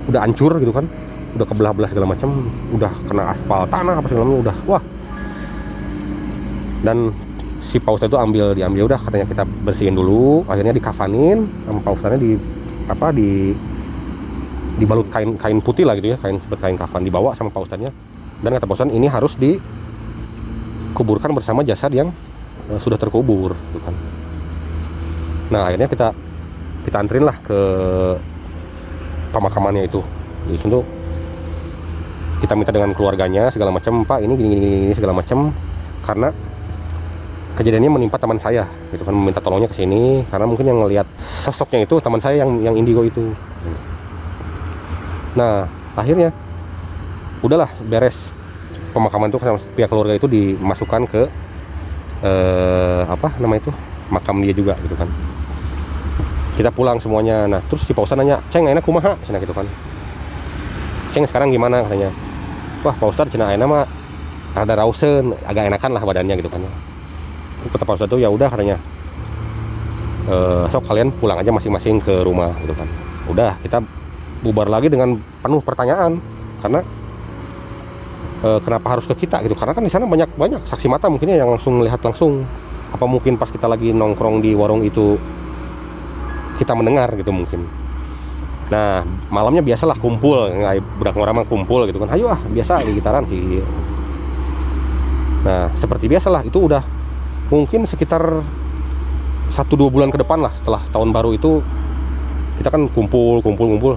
udah 0.09 0.21
hancur 0.25 0.57
gitu 0.57 0.73
kan 0.73 0.89
udah 1.33 1.47
kebelah-belah 1.49 1.89
segala 1.89 2.07
macam 2.13 2.45
udah 2.77 2.93
kena 3.09 3.33
aspal 3.33 3.65
tanah 3.69 3.97
apa 4.01 4.07
segala 4.09 4.25
macam 4.29 4.41
udah 4.45 4.57
wah. 4.69 4.83
Dan 6.83 7.15
si 7.63 7.79
pausnya 7.79 8.11
itu 8.11 8.19
ambil 8.19 8.53
diambil 8.53 8.85
udah 8.91 8.99
katanya 9.01 9.25
kita 9.25 9.47
bersihin 9.65 9.95
dulu 9.97 10.45
akhirnya 10.51 10.75
dikafanin 10.77 11.47
sama 11.65 11.81
pausanya 11.81 12.19
di 12.21 12.37
apa 12.91 13.15
di 13.15 13.55
dibalut 14.77 15.07
kain 15.09 15.39
kain 15.39 15.63
putih 15.63 15.87
lah 15.87 15.95
gitu 15.97 16.13
ya 16.13 16.19
kain 16.21 16.37
seperti 16.43 16.69
kain 16.69 16.77
kafan 16.77 17.07
dibawa 17.07 17.33
sama 17.39 17.49
Pak 17.55 17.65
Ustadznya. 17.65 17.93
Dan 18.43 18.53
kata 18.59 18.67
Pak 18.67 18.75
Ustadz 18.77 18.93
ini 18.93 19.07
harus 19.09 19.39
dikuburkan 19.39 21.31
bersama 21.33 21.63
jasad 21.65 21.95
yang 21.95 22.11
eh, 22.69 22.81
sudah 22.83 22.99
terkubur 23.01 23.55
gitu 23.55 23.81
kan. 23.81 23.95
Nah 25.55 25.71
akhirnya 25.71 25.89
kita 25.89 26.13
kita 26.83 26.97
anterin 26.99 27.25
lah 27.25 27.39
ke 27.41 27.61
pemakamannya 29.31 29.87
itu. 29.87 30.03
Di 30.51 30.59
situ 30.59 30.83
kita 32.43 32.59
minta 32.59 32.75
dengan 32.75 32.91
keluarganya 32.91 33.55
segala 33.55 33.71
macam 33.71 34.03
pak 34.03 34.19
ini 34.19 34.35
gini 34.35 34.57
gini, 34.59 34.77
gini 34.91 34.95
segala 34.99 35.15
macam. 35.15 35.55
Karena 36.03 36.35
kejadiannya 37.55 37.91
menimpa 37.95 38.19
teman 38.19 38.43
saya 38.43 38.67
gitu 38.91 39.07
kan 39.07 39.15
meminta 39.15 39.39
tolongnya 39.39 39.71
ke 39.71 39.79
sini. 39.79 40.27
Karena 40.27 40.51
mungkin 40.51 40.67
yang 40.67 40.83
ngelihat 40.83 41.07
sosoknya 41.23 41.87
itu 41.87 42.03
teman 42.03 42.19
saya 42.19 42.43
yang 42.43 42.59
yang 42.59 42.75
indigo 42.75 43.07
itu. 43.07 43.31
Nah 45.39 45.71
akhirnya 45.95 46.35
udahlah 47.47 47.71
beres. 47.87 48.19
Pemakaman 48.91 49.33
itu 49.33 49.39
sama 49.41 49.57
pihak 49.79 49.89
keluarga 49.89 50.19
itu 50.19 50.27
dimasukkan 50.29 51.09
ke 51.09 51.23
eh, 52.27 53.03
apa 53.07 53.33
nama 53.39 53.55
itu 53.57 53.71
makam 54.11 54.43
dia 54.43 54.51
juga 54.51 54.75
gitu 54.83 54.99
kan. 54.99 55.07
Kita 56.59 56.75
pulang 56.75 56.99
semuanya. 56.99 57.47
Nah 57.47 57.63
terus 57.71 57.87
si 57.87 57.95
pausan 57.95 58.19
nanya 58.19 58.43
ceng 58.51 58.67
enak 58.67 58.83
kumaha? 58.83 59.15
Cina 59.23 59.39
gitu 59.39 59.55
kan. 59.55 59.65
Ceng 61.15 61.25
sekarang 61.25 61.55
gimana? 61.55 61.87
katanya 61.87 62.11
wah 62.83 62.95
pak 62.95 63.09
ustad 63.15 63.27
cina 63.31 63.55
enak 63.55 63.67
mah 63.67 63.87
ada 64.53 64.75
rausen 64.77 65.33
agak 65.47 65.71
enakan 65.71 65.91
lah 65.97 66.03
badannya 66.05 66.35
gitu 66.37 66.51
kan. 66.51 66.61
Kata 67.73 67.85
pak 67.87 67.95
ustad 67.97 68.09
tuh 68.11 68.21
ya 68.21 68.29
udah 68.29 68.51
katanya. 68.51 68.77
E, 70.29 70.37
sok 70.69 70.87
kalian 70.87 71.11
pulang 71.17 71.39
aja 71.41 71.51
masing-masing 71.51 72.03
ke 72.03 72.23
rumah 72.27 72.53
gitu 72.61 72.75
kan. 72.77 72.89
Udah 73.31 73.57
kita 73.63 73.81
bubar 74.43 74.67
lagi 74.69 74.91
dengan 74.91 75.17
penuh 75.17 75.63
pertanyaan 75.63 76.19
karena 76.61 76.81
e, 78.45 78.49
kenapa 78.61 78.87
harus 78.99 79.07
ke 79.09 79.15
kita? 79.25 79.41
Gitu. 79.47 79.55
Karena 79.57 79.73
kan 79.73 79.83
di 79.87 79.91
sana 79.91 80.05
banyak 80.05 80.35
banyak 80.37 80.61
saksi 80.67 80.91
mata 80.91 81.09
mungkinnya 81.09 81.39
yang 81.39 81.49
langsung 81.49 81.81
melihat 81.81 82.03
langsung. 82.03 82.45
Apa 82.93 83.09
mungkin 83.09 83.41
pas 83.41 83.49
kita 83.49 83.65
lagi 83.65 83.89
nongkrong 83.97 84.45
di 84.45 84.53
warung 84.53 84.85
itu 84.85 85.17
kita 86.61 86.77
mendengar 86.77 87.09
gitu 87.17 87.33
mungkin 87.33 87.65
Nah 88.73 89.05
malamnya 89.29 89.61
biasalah 89.61 90.01
kumpul, 90.01 90.49
budak 90.97 91.13
orang 91.21 91.45
mah 91.45 91.47
kumpul 91.47 91.85
gitu 91.85 92.01
kan. 92.01 92.17
Ayo 92.17 92.33
ah 92.33 92.41
biasa 92.49 92.81
di 92.81 92.97
gitaran 92.97 93.29
sih. 93.29 93.61
Nah 95.45 95.69
seperti 95.77 96.09
biasalah 96.09 96.41
itu 96.41 96.57
udah 96.57 96.81
mungkin 97.53 97.85
sekitar 97.85 98.41
satu 99.53 99.77
dua 99.77 99.93
bulan 99.93 100.09
ke 100.09 100.17
depan 100.17 100.41
lah 100.41 100.57
setelah 100.57 100.81
tahun 100.89 101.13
baru 101.13 101.37
itu 101.37 101.61
kita 102.57 102.73
kan 102.73 102.89
kumpul 102.89 103.45
kumpul 103.45 103.69
kumpul. 103.77 103.95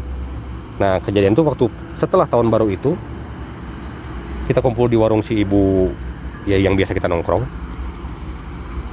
Nah 0.75 0.99
kejadian 0.99 1.31
itu 1.31 1.47
waktu 1.47 1.71
setelah 1.95 2.27
tahun 2.27 2.51
baru 2.51 2.67
itu 2.67 2.99
kita 4.51 4.59
kumpul 4.59 4.91
di 4.91 4.99
warung 4.99 5.23
si 5.23 5.47
ibu 5.47 5.87
ya 6.43 6.59
yang 6.59 6.75
biasa 6.75 6.91
kita 6.91 7.07
nongkrong. 7.07 7.47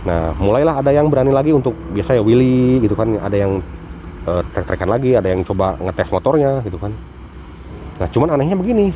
Nah 0.07 0.31
mulailah 0.39 0.79
ada 0.79 0.95
yang 0.95 1.11
berani 1.11 1.35
lagi 1.35 1.51
untuk 1.51 1.75
biasa 1.91 2.15
ya 2.15 2.23
Willy 2.23 2.79
gitu 2.87 2.95
kan, 2.95 3.19
ada 3.19 3.35
yang 3.35 3.59
uh, 4.29 4.43
trek-trekan 4.52 4.88
lagi 4.91 5.17
ada 5.17 5.29
yang 5.31 5.43
coba 5.47 5.79
ngetes 5.81 6.11
motornya 6.12 6.61
gitu 6.67 6.76
kan. 6.79 6.93
Nah 8.00 8.09
cuman 8.11 8.29
anehnya 8.37 8.57
begini 8.59 8.91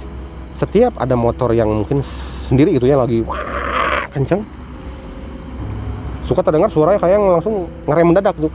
setiap 0.56 0.96
ada 0.96 1.14
motor 1.14 1.52
yang 1.52 1.68
mungkin 1.68 2.00
sendiri 2.46 2.72
gitu 2.76 2.88
ya 2.88 2.96
lagi 2.96 3.20
wah 3.20 3.36
kenceng 4.14 4.40
suka 6.24 6.40
terdengar 6.42 6.72
suaranya 6.72 6.98
kayak 6.98 7.20
langsung 7.20 7.68
ngerem 7.86 8.06
mendadak 8.08 8.34
tuh 8.34 8.50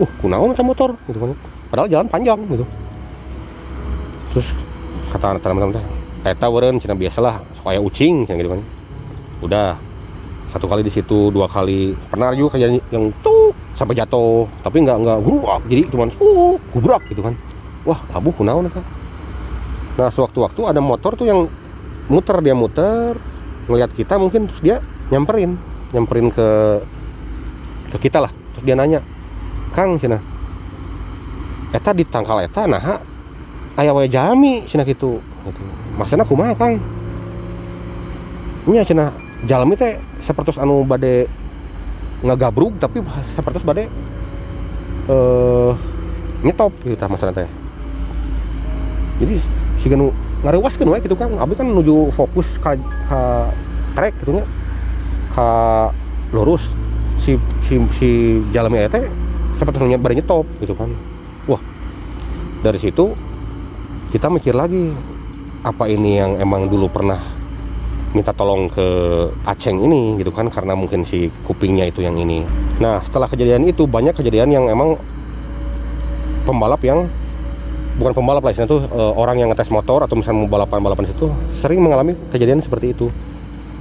uh 0.00 0.10
kunaon 0.24 0.56
macam 0.56 0.66
motor? 0.66 0.90
Gitu 1.04 1.18
kan. 1.20 1.30
Padahal 1.70 1.88
jalan 1.92 2.08
panjang 2.08 2.40
gitu. 2.48 2.64
Terus 4.34 4.48
kata 5.12 5.38
teman-teman 5.38 5.82
eta 6.20 6.46
weren 6.52 6.76
cina 6.80 6.96
biasalah 6.96 7.40
supaya 7.56 7.78
ucing 7.78 8.24
gitu 8.24 8.50
kan. 8.50 8.60
Udah 9.44 9.76
satu 10.50 10.66
kali 10.66 10.82
di 10.82 10.90
situ 10.90 11.30
dua 11.30 11.46
kali 11.46 11.94
pernah 12.10 12.34
juga 12.34 12.58
kayak 12.58 12.82
yang 12.90 13.14
sampai 13.80 13.96
jatuh 13.96 14.44
tapi 14.60 14.84
nggak 14.84 14.98
nggak 15.00 15.18
guruak 15.24 15.64
jadi 15.64 15.88
cuma 15.88 16.04
uh 16.20 16.60
gubrak 16.76 17.00
gitu 17.08 17.24
kan. 17.24 17.32
Wah 17.88 18.04
abu 18.12 18.28
kunaon 18.28 18.68
kan 18.68 18.84
nah 19.96 20.12
sewaktu-waktu 20.12 20.60
ada 20.68 20.84
motor 20.84 21.16
tuh 21.16 21.24
yang 21.24 21.48
muter 22.12 22.36
dia 22.44 22.52
muter 22.52 23.16
ngelihat 23.64 23.88
kita 23.96 24.20
mungkin 24.20 24.44
terus 24.52 24.60
dia 24.60 24.76
nyamperin 25.08 25.56
nyamperin 25.96 26.28
ke 26.28 26.48
ke 27.96 27.96
kita 28.04 28.20
lah. 28.20 28.32
Terus 28.52 28.64
dia 28.68 28.76
nanya 28.76 29.00
kang 29.72 29.96
cina 29.96 30.20
eta 31.72 31.96
di 31.96 32.04
tangkal 32.04 32.44
eta 32.44 32.68
nah 32.68 33.00
ayah 33.80 33.96
wae 33.96 34.12
jami 34.12 34.68
cina 34.68 34.84
gitu 34.84 35.24
gitu. 35.24 35.62
Masana 35.96 36.28
kumaha 36.28 36.52
kang? 36.52 36.76
Nya 38.68 38.84
cina 38.84 39.08
jalmi 39.48 39.72
teh 39.72 39.96
seperti 40.20 40.52
anu 40.60 40.84
bade 40.84 41.24
ngagabruk 42.20 42.76
tapi 42.76 43.00
seperti 43.24 43.64
badai 43.64 43.86
uh, 45.08 45.72
nyetop 46.44 46.72
gitu 46.84 46.96
tah 46.96 47.08
masalah 47.08 47.32
teh. 47.32 47.48
Jadi 49.20 49.34
si 49.80 49.86
ganu 49.88 50.12
ngarewas 50.44 50.76
kan 50.76 50.88
gitu 51.00 51.16
kan. 51.16 51.32
Abi 51.40 51.56
kan 51.56 51.68
menuju 51.68 52.12
fokus 52.12 52.60
ke 52.60 52.76
trek 53.96 54.16
gitu 54.24 54.40
nya. 54.40 54.44
Ke 55.32 55.48
lurus. 56.32 56.68
Si 57.20 57.36
si 57.68 57.76
si 57.96 58.08
jalan 58.52 58.72
teh 58.88 59.04
seperti 59.56 59.80
badai 60.00 60.20
nyetop 60.20 60.48
gitu 60.60 60.72
kan. 60.76 60.88
Wah 61.48 61.60
dari 62.60 62.76
situ 62.76 63.16
kita 64.12 64.28
mikir 64.28 64.52
lagi 64.52 64.92
apa 65.64 65.88
ini 65.88 66.16
yang 66.20 66.36
emang 66.40 66.68
dulu 66.68 66.88
pernah 66.88 67.39
minta 68.10 68.34
tolong 68.34 68.66
ke 68.66 68.86
Aceng 69.46 69.78
ini 69.86 70.18
gitu 70.18 70.34
kan 70.34 70.50
karena 70.50 70.74
mungkin 70.74 71.06
si 71.06 71.30
kupingnya 71.46 71.86
itu 71.86 72.02
yang 72.02 72.18
ini. 72.18 72.42
Nah 72.82 72.98
setelah 73.06 73.30
kejadian 73.30 73.62
itu 73.70 73.86
banyak 73.86 74.18
kejadian 74.18 74.50
yang 74.50 74.64
emang 74.66 74.98
pembalap 76.42 76.82
yang 76.82 77.06
bukan 78.00 78.12
pembalap 78.16 78.42
lah 78.42 78.52
itu 78.56 78.78
e, 78.82 79.00
orang 79.14 79.36
yang 79.38 79.48
ngetes 79.54 79.70
motor 79.70 80.02
atau 80.02 80.18
misalnya 80.18 80.42
mau 80.42 80.50
balapan 80.50 80.80
balapan 80.82 81.06
situ 81.06 81.30
sering 81.54 81.78
mengalami 81.78 82.18
kejadian 82.34 82.58
seperti 82.58 82.96
itu. 82.96 83.06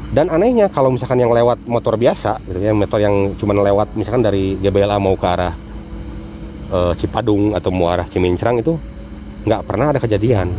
Dan 0.09 0.29
anehnya 0.33 0.69
kalau 0.73 0.89
misalkan 0.89 1.21
yang 1.21 1.29
lewat 1.29 1.69
motor 1.69 1.93
biasa 1.93 2.41
gitu 2.49 2.57
ya 2.57 2.73
motor 2.73 2.97
yang 2.97 3.33
cuma 3.37 3.53
lewat 3.53 3.93
misalkan 3.93 4.25
dari 4.25 4.57
GBLA 4.57 4.97
mau 5.01 5.17
ke 5.17 5.25
arah 5.25 5.53
e, 6.69 6.79
Cipadung 7.01 7.57
atau 7.57 7.73
mau 7.73 7.89
arah 7.89 8.05
Cimincrang 8.05 8.61
itu 8.61 8.77
nggak 9.49 9.65
pernah 9.65 9.89
ada 9.89 9.97
kejadian. 9.97 10.53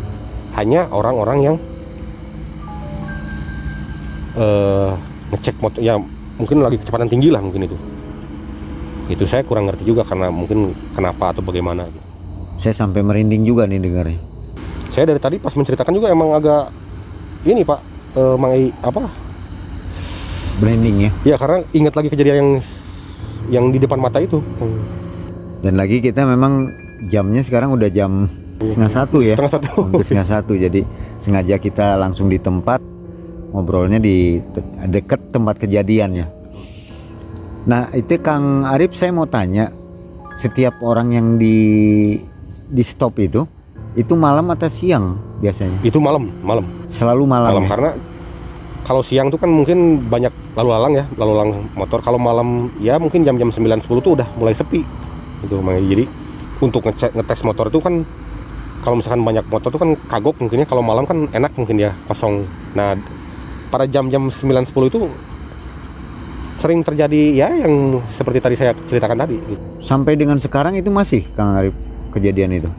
Hanya 0.59 0.91
orang-orang 0.91 1.39
yang 1.47 1.57
uh, 4.37 4.95
ngecek 5.31 5.57
motor 5.63 5.81
ya 5.81 5.97
mungkin 6.39 6.63
lagi 6.63 6.77
kecepatan 6.83 7.09
tinggi 7.11 7.31
lah 7.31 7.43
mungkin 7.43 7.67
itu. 7.67 7.77
Itu 9.11 9.27
saya 9.27 9.43
kurang 9.43 9.67
ngerti 9.67 9.83
juga 9.87 10.07
karena 10.07 10.31
mungkin 10.31 10.71
kenapa 10.95 11.35
atau 11.35 11.43
bagaimana. 11.43 11.87
Saya 12.55 12.77
sampai 12.77 13.03
merinding 13.03 13.43
juga 13.43 13.67
nih 13.67 13.83
dengarnya. 13.83 14.21
Saya 14.91 15.11
dari 15.11 15.21
tadi 15.23 15.37
pas 15.39 15.55
menceritakan 15.55 15.93
juga 15.95 16.11
emang 16.11 16.35
agak 16.35 16.71
ini 17.47 17.63
pak 17.65 17.81
uh, 18.19 18.37
mengai 18.37 18.71
apa? 18.85 19.07
Branding 20.61 21.09
ya? 21.09 21.11
Ya 21.25 21.37
karena 21.41 21.65
ingat 21.73 21.95
lagi 21.97 22.09
kejadian 22.13 22.37
yang 22.37 22.51
yang 23.49 23.65
di 23.73 23.81
depan 23.81 23.97
mata 23.97 24.21
itu. 24.21 24.45
Dan 25.65 25.81
lagi 25.81 26.05
kita 26.05 26.29
memang 26.29 26.69
jamnya 27.09 27.41
sekarang 27.41 27.73
udah 27.73 27.89
jam 27.89 28.29
setengah 28.61 28.93
satu 28.93 29.25
ya? 29.25 29.35
Setengah 29.35 29.55
satu. 29.57 29.73
Setengah 30.05 30.29
satu 30.29 30.53
jadi 30.53 30.81
sengaja 31.17 31.57
kita 31.57 31.97
langsung 31.97 32.29
di 32.29 32.37
tempat 32.37 32.81
ngobrolnya 33.51 33.99
di 33.99 34.39
deket 34.87 35.35
tempat 35.35 35.59
kejadiannya. 35.59 36.27
Nah 37.67 37.93
itu 37.93 38.17
Kang 38.23 38.65
Arif 38.65 38.97
saya 38.97 39.13
mau 39.13 39.29
tanya, 39.29 39.69
setiap 40.39 40.81
orang 40.81 41.13
yang 41.13 41.27
di 41.37 42.17
di 42.71 42.83
stop 42.87 43.19
itu, 43.21 43.45
itu 43.99 44.15
malam 44.15 44.49
atau 44.55 44.71
siang 44.71 45.19
biasanya? 45.43 45.83
Itu 45.85 45.99
malam, 46.01 46.31
malam. 46.41 46.65
Selalu 46.87 47.25
malam. 47.27 47.51
Malam 47.53 47.65
ya? 47.67 47.71
karena 47.71 47.91
kalau 48.87 49.03
siang 49.05 49.29
tuh 49.29 49.39
kan 49.39 49.51
mungkin 49.51 50.03
banyak 50.09 50.33
lalu 50.57 50.69
lalang 50.73 50.93
ya, 50.97 51.05
lalu 51.21 51.33
lalang 51.37 51.53
motor. 51.77 51.99
Kalau 52.01 52.17
malam 52.17 52.73
ya 52.81 52.97
mungkin 52.97 53.27
jam-jam 53.27 53.53
9 53.53 53.85
10 53.85 53.87
tuh 54.01 54.13
udah 54.17 54.29
mulai 54.41 54.55
sepi. 54.57 54.83
Itu 55.45 55.61
jadi 55.65 56.05
untuk 56.61 56.85
ngecek 56.85 57.17
ngetes 57.17 57.41
motor 57.45 57.73
itu 57.73 57.81
kan 57.81 58.05
kalau 58.81 58.97
misalkan 58.97 59.21
banyak 59.25 59.45
motor 59.49 59.69
tuh 59.69 59.81
kan 59.81 59.93
kagok 60.09 60.41
mungkinnya 60.41 60.65
kalau 60.65 60.81
malam 60.81 61.05
kan 61.05 61.29
enak 61.37 61.53
mungkin 61.57 61.77
ya 61.77 61.93
kosong. 62.09 62.49
Nah, 62.73 62.97
pada 63.71 63.87
jam-jam 63.87 64.27
9.10 64.29 64.91
itu 64.91 65.01
sering 66.61 66.85
terjadi 66.85 67.23
ya 67.33 67.49
yang 67.65 68.03
seperti 68.13 68.39
tadi 68.43 68.55
saya 68.59 68.77
ceritakan 68.77 69.25
tadi. 69.25 69.37
Sampai 69.81 70.19
dengan 70.19 70.37
sekarang 70.37 70.77
itu 70.77 70.93
masih 70.93 71.25
Kang 71.33 71.57
Arif 71.57 71.73
kejadian 72.13 72.61
itu? 72.61 72.71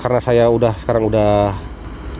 Karena 0.00 0.22
saya 0.24 0.48
udah 0.48 0.72
sekarang 0.78 1.10
udah 1.10 1.52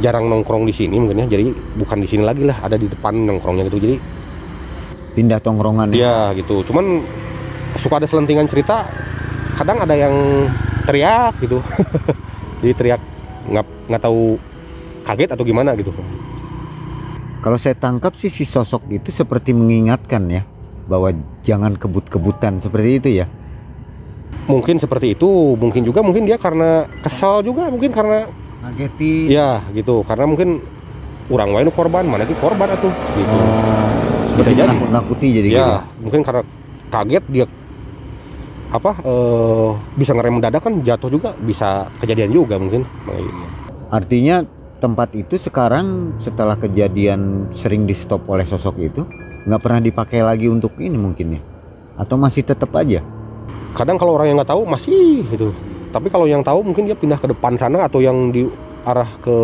jarang 0.03 0.29
nongkrong 0.29 0.69
di 0.69 0.75
sini 0.77 1.01
mungkin 1.01 1.25
ya, 1.25 1.39
jadi 1.39 1.49
bukan 1.81 1.99
di 2.05 2.09
sini 2.11 2.23
lagi 2.27 2.45
lah, 2.45 2.59
ada 2.61 2.77
di 2.77 2.85
depan 2.85 3.17
nongkrongnya 3.17 3.65
gitu. 3.73 3.79
Jadi 3.81 3.97
pindah 5.17 5.41
tongkrongan 5.41 5.95
ya? 5.95 5.97
Iya 5.97 6.17
gitu. 6.43 6.67
Cuman 6.69 7.01
suka 7.79 8.03
ada 8.03 8.07
selentingan 8.11 8.51
cerita, 8.51 8.85
kadang 9.57 9.81
ada 9.81 9.95
yang 9.97 10.13
teriak 10.85 11.33
gitu. 11.41 11.65
jadi 12.61 12.73
teriak 12.77 13.01
nggak 13.49 13.67
nggak 13.89 14.03
tahu 14.05 14.37
kaget 15.09 15.31
atau 15.33 15.45
gimana 15.47 15.73
gitu 15.73 15.89
Kalau 17.39 17.55
saya 17.55 17.79
tangkap 17.79 18.19
sih 18.19 18.29
si 18.29 18.43
sosok 18.43 18.91
itu 18.91 19.15
seperti 19.15 19.55
mengingatkan 19.55 20.27
ya 20.27 20.43
bahwa 20.91 21.15
jangan 21.41 21.79
kebut-kebutan 21.79 22.59
seperti 22.59 22.91
itu 22.99 23.09
ya. 23.23 23.27
Mungkin 24.49 24.81
seperti 24.81 25.13
itu, 25.13 25.55
mungkin 25.55 25.85
juga 25.85 26.01
mungkin 26.01 26.25
dia 26.25 26.41
karena 26.41 26.89
kesal 27.05 27.45
juga, 27.45 27.69
mungkin 27.69 27.93
karena 27.93 28.25
Ngagetin. 28.65 29.29
ya 29.29 29.61
gitu, 29.71 30.01
karena 30.03 30.25
mungkin 30.25 30.59
orang 31.29 31.51
lain 31.53 31.69
korban, 31.69 32.09
mana 32.09 32.25
itu 32.25 32.33
korban 32.41 32.73
atuh 32.73 32.89
gitu. 33.15 33.29
Oh, 33.29 33.87
Bisa 34.25 34.49
bisa 34.49 34.51
jadi. 34.57 34.73
nakut-nakuti 34.73 35.29
jadi 35.31 35.49
ya, 35.49 35.53
gitu. 35.53 35.77
mungkin 36.01 36.21
karena 36.25 36.43
kaget 36.89 37.25
dia 37.29 37.47
apa 38.69 38.93
eh, 39.01 39.69
bisa 39.95 40.13
ngerem 40.13 40.41
mendadak 40.41 40.61
kan 40.65 40.75
jatuh 40.81 41.09
juga 41.09 41.33
bisa 41.39 41.85
kejadian 42.01 42.33
juga 42.33 42.57
mungkin 42.57 42.85
Artinya 43.89 44.45
tempat 44.79 45.13
itu 45.15 45.35
sekarang 45.37 46.17
setelah 46.23 46.55
kejadian 46.55 47.51
sering 47.51 47.85
di 47.85 47.95
stop 47.95 48.25
oleh 48.31 48.47
sosok 48.47 48.79
itu 48.79 49.03
nggak 49.45 49.63
pernah 49.63 49.81
dipakai 49.83 50.23
lagi 50.23 50.47
untuk 50.47 50.79
ini 50.79 50.95
mungkin 50.95 51.39
ya? 51.39 51.41
Atau 51.99 52.15
masih 52.15 52.47
tetap 52.47 52.71
aja? 52.79 53.03
Kadang 53.75 53.99
kalau 53.99 54.15
orang 54.15 54.33
yang 54.33 54.37
nggak 54.39 54.51
tahu 54.55 54.63
masih 54.65 55.27
gitu. 55.29 55.51
Tapi 55.91 56.09
kalau 56.13 56.31
yang 56.31 56.47
tahu 56.47 56.63
mungkin 56.63 56.87
dia 56.87 56.95
pindah 56.95 57.19
ke 57.19 57.27
depan 57.31 57.59
sana 57.59 57.85
atau 57.87 57.99
yang 57.99 58.31
di 58.31 58.47
arah 58.87 59.09
ke 59.21 59.37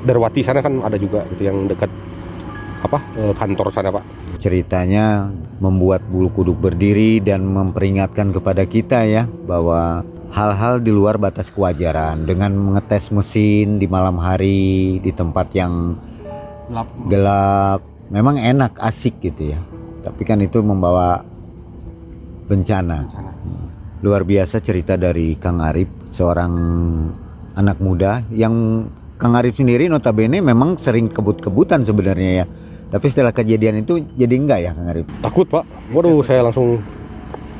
Darwati 0.00 0.40
sana 0.40 0.64
kan 0.64 0.80
ada 0.80 0.96
juga 0.96 1.20
gitu 1.28 1.44
yang 1.44 1.68
dekat 1.68 1.92
apa 2.80 2.98
eh, 3.20 3.32
kantor 3.36 3.68
sana 3.68 3.92
pak. 3.92 4.04
Ceritanya 4.40 5.28
membuat 5.60 6.00
bulu 6.08 6.32
kuduk 6.32 6.56
berdiri 6.56 7.20
dan 7.20 7.44
memperingatkan 7.44 8.32
kepada 8.32 8.64
kita 8.64 9.04
ya 9.04 9.28
bahwa 9.44 10.00
hal-hal 10.30 10.78
di 10.82 10.90
luar 10.94 11.18
batas 11.18 11.50
kewajaran. 11.50 12.24
Dengan 12.26 12.54
mengetes 12.54 13.10
mesin 13.10 13.78
di 13.78 13.86
malam 13.90 14.18
hari 14.18 14.98
di 15.02 15.10
tempat 15.10 15.50
yang 15.54 15.94
gelap. 17.10 17.82
memang 18.10 18.42
enak 18.42 18.74
asik 18.82 19.22
gitu 19.22 19.54
ya. 19.54 19.60
Tapi 20.02 20.22
kan 20.26 20.42
itu 20.42 20.58
membawa 20.62 21.22
bencana. 22.50 23.06
Luar 24.02 24.26
biasa 24.26 24.58
cerita 24.58 24.98
dari 24.98 25.38
Kang 25.38 25.62
Arif 25.62 25.86
seorang 26.10 26.52
anak 27.54 27.78
muda 27.78 28.24
yang 28.34 28.86
Kang 29.20 29.36
Arif 29.36 29.60
sendiri 29.60 29.86
notabene 29.86 30.40
memang 30.40 30.74
sering 30.80 31.06
kebut-kebutan 31.12 31.86
sebenarnya 31.86 32.42
ya. 32.42 32.46
Tapi 32.90 33.06
setelah 33.06 33.30
kejadian 33.30 33.86
itu 33.86 34.02
jadi 34.18 34.34
enggak 34.34 34.60
ya 34.66 34.70
Kang 34.74 34.88
Arif? 34.90 35.06
Takut 35.22 35.46
pak. 35.46 35.62
Waduh 35.94 36.26
saya 36.26 36.42
langsung 36.42 36.82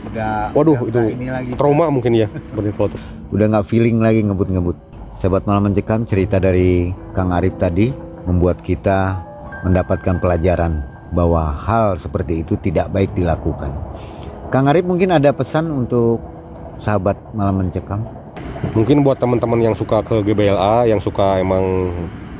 udah 0.00 0.56
waduh 0.56 0.78
itu 0.88 1.00
trauma 1.60 1.92
mungkin 1.92 2.16
ya 2.16 2.26
udah 3.30 3.46
nggak 3.46 3.66
feeling 3.70 4.02
lagi 4.02 4.26
ngebut-ngebut. 4.26 4.76
Sahabat 5.14 5.44
malam 5.46 5.70
mencekam 5.70 6.02
cerita 6.08 6.40
dari 6.42 6.90
Kang 7.14 7.30
Arif 7.30 7.60
tadi 7.60 7.92
membuat 8.26 8.58
kita 8.64 9.20
mendapatkan 9.62 10.18
pelajaran 10.18 10.82
bahwa 11.12 11.52
hal 11.52 11.94
seperti 12.00 12.42
itu 12.42 12.56
tidak 12.58 12.90
baik 12.90 13.12
dilakukan. 13.14 13.70
Kang 14.50 14.66
Arif 14.66 14.82
mungkin 14.82 15.14
ada 15.14 15.30
pesan 15.30 15.70
untuk 15.70 16.18
sahabat 16.80 17.14
malam 17.36 17.62
mencekam? 17.62 18.02
Mungkin 18.74 19.06
buat 19.06 19.22
teman-teman 19.22 19.60
yang 19.62 19.76
suka 19.78 20.02
ke 20.02 20.26
GBLA 20.26 20.90
yang 20.90 20.98
suka 20.98 21.38
emang 21.38 21.94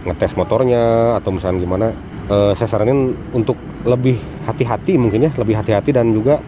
ngetes 0.08 0.34
motornya 0.34 1.14
atau 1.20 1.30
misalnya 1.30 1.60
gimana 1.60 1.86
eh, 2.32 2.52
saya 2.56 2.66
saranin 2.66 3.12
untuk 3.36 3.54
lebih 3.84 4.16
hati-hati 4.48 4.96
mungkin 4.96 5.28
ya 5.28 5.30
lebih 5.36 5.54
hati-hati 5.54 5.92
dan 5.92 6.10
juga 6.10 6.40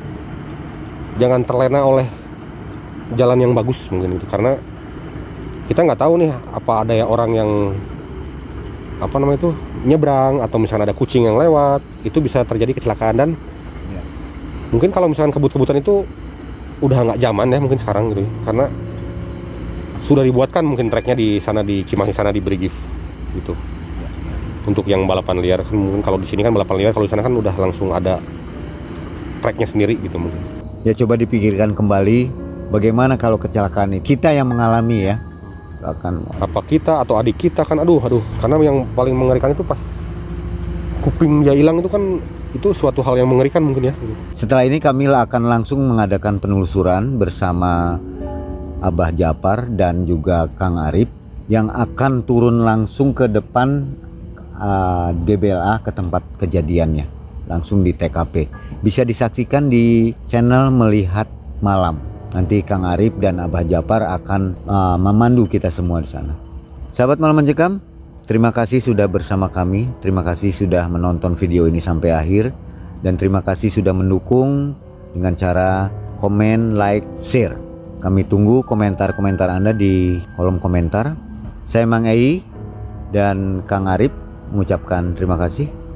jangan 1.20 1.44
terlena 1.44 1.85
oleh 1.85 2.07
jalan 3.16 3.38
yang 3.40 3.53
bagus 3.53 3.88
mungkin 3.92 4.16
itu 4.16 4.25
karena 4.31 4.57
kita 5.68 5.85
nggak 5.85 6.01
tahu 6.01 6.20
nih 6.20 6.33
apa 6.33 6.72
ada 6.85 6.92
ya 6.96 7.05
orang 7.05 7.31
yang 7.37 7.51
apa 9.03 9.18
namanya 9.18 9.38
itu 9.42 9.51
nyebrang 9.83 10.38
atau 10.40 10.57
misalnya 10.62 10.92
ada 10.92 10.96
kucing 10.96 11.27
yang 11.27 11.35
lewat 11.37 11.83
itu 12.07 12.22
bisa 12.22 12.46
terjadi 12.46 12.77
kecelakaan 12.77 13.16
dan 13.18 13.31
Ya. 13.92 14.01
mungkin 14.72 14.94
kalau 14.94 15.11
misalnya 15.11 15.35
kebut-kebutan 15.37 15.83
itu 15.83 16.07
udah 16.81 16.98
nggak 17.12 17.18
zaman 17.20 17.51
ya 17.51 17.59
mungkin 17.61 17.77
sekarang 17.83 18.14
gitu 18.14 18.25
ya. 18.25 18.31
karena 18.46 18.64
sudah 20.03 20.22
dibuatkan 20.25 20.64
mungkin 20.64 20.88
treknya 20.88 21.18
di 21.18 21.42
sana 21.42 21.61
di 21.66 21.85
Cimahi 21.85 22.14
sana 22.14 22.31
di 22.33 22.40
Brigif 22.40 22.72
gitu 23.37 23.53
untuk 24.62 24.87
yang 24.87 25.05
balapan 25.11 25.42
liar 25.42 25.61
kan 25.66 25.75
mungkin 25.75 26.01
kalau 26.01 26.16
di 26.16 26.31
sini 26.31 26.46
kan 26.46 26.55
balapan 26.55 26.79
liar 26.79 26.92
kalau 26.94 27.05
di 27.07 27.12
sana 27.12 27.27
kan 27.27 27.35
udah 27.35 27.55
langsung 27.59 27.90
ada 27.90 28.22
treknya 29.42 29.66
sendiri 29.66 29.98
gitu 29.98 30.22
mungkin 30.22 30.62
ya 30.83 30.92
coba 30.95 31.14
dipikirkan 31.18 31.75
kembali 31.75 32.31
bagaimana 32.71 33.14
kalau 33.14 33.38
kecelakaan 33.38 33.99
ini? 33.99 34.01
Kita 34.03 34.35
yang 34.35 34.51
mengalami 34.51 35.11
ya. 35.11 35.16
Akan 35.83 36.23
apa 36.38 36.62
kita 36.62 37.03
atau 37.03 37.18
adik 37.18 37.42
kita 37.42 37.66
kan 37.66 37.83
aduh 37.83 37.99
aduh. 37.99 38.23
Karena 38.38 38.55
yang 38.62 38.87
paling 38.95 39.14
mengerikan 39.18 39.51
itu 39.51 39.66
pas 39.66 39.79
kuping 41.03 41.42
dia 41.42 41.55
hilang 41.59 41.83
itu 41.83 41.90
kan 41.90 42.23
itu 42.55 42.68
suatu 42.71 43.03
hal 43.03 43.18
yang 43.18 43.27
mengerikan 43.33 43.64
mungkin 43.64 43.90
ya 43.90 43.95
Setelah 44.37 44.68
ini 44.68 44.79
Kamila 44.79 45.25
akan 45.27 45.42
langsung 45.49 45.83
mengadakan 45.83 46.38
penelusuran 46.38 47.18
bersama 47.18 47.99
Abah 48.79 49.11
Japar 49.11 49.66
dan 49.73 50.05
juga 50.07 50.47
Kang 50.55 50.79
Arif 50.79 51.11
yang 51.51 51.73
akan 51.73 52.23
turun 52.23 52.62
langsung 52.62 53.16
ke 53.16 53.27
depan 53.27 53.83
uh, 54.62 55.11
DBLA 55.27 55.83
ke 55.83 55.90
tempat 55.90 56.23
kejadiannya 56.38 57.22
langsung 57.46 57.83
di 57.83 57.94
TKP. 57.94 58.46
Bisa 58.83 59.07
disaksikan 59.07 59.70
di 59.70 60.14
channel 60.26 60.70
Melihat 60.74 61.26
Malam. 61.62 61.98
Nanti 62.33 62.64
Kang 62.64 62.88
Arif 62.88 63.14
dan 63.20 63.38
Abah 63.38 63.62
Japar 63.62 64.09
akan 64.09 64.57
uh, 64.64 64.96
memandu 64.96 65.44
kita 65.46 65.68
semua 65.68 66.00
di 66.00 66.09
sana. 66.09 66.33
Sahabat 66.88 67.20
Malam 67.20 67.44
Mencekam, 67.44 67.78
terima 68.24 68.50
kasih 68.50 68.81
sudah 68.81 69.05
bersama 69.07 69.52
kami. 69.52 69.88
Terima 70.00 70.24
kasih 70.24 70.52
sudah 70.52 70.88
menonton 70.88 71.37
video 71.37 71.68
ini 71.68 71.78
sampai 71.81 72.11
akhir 72.12 72.50
dan 73.05 73.18
terima 73.18 73.44
kasih 73.44 73.68
sudah 73.68 73.92
mendukung 73.92 74.72
dengan 75.12 75.37
cara 75.37 75.92
komen, 76.22 76.78
like, 76.78 77.05
share. 77.18 77.59
Kami 78.02 78.26
tunggu 78.26 78.66
komentar-komentar 78.66 79.52
Anda 79.52 79.70
di 79.76 80.18
kolom 80.35 80.59
komentar. 80.59 81.14
Saya 81.62 81.87
Mang 81.87 82.09
Ei 82.09 82.42
dan 83.14 83.62
Kang 83.68 83.87
Arif 83.87 84.11
mengucapkan 84.50 85.14
terima 85.14 85.38
kasih. 85.38 85.82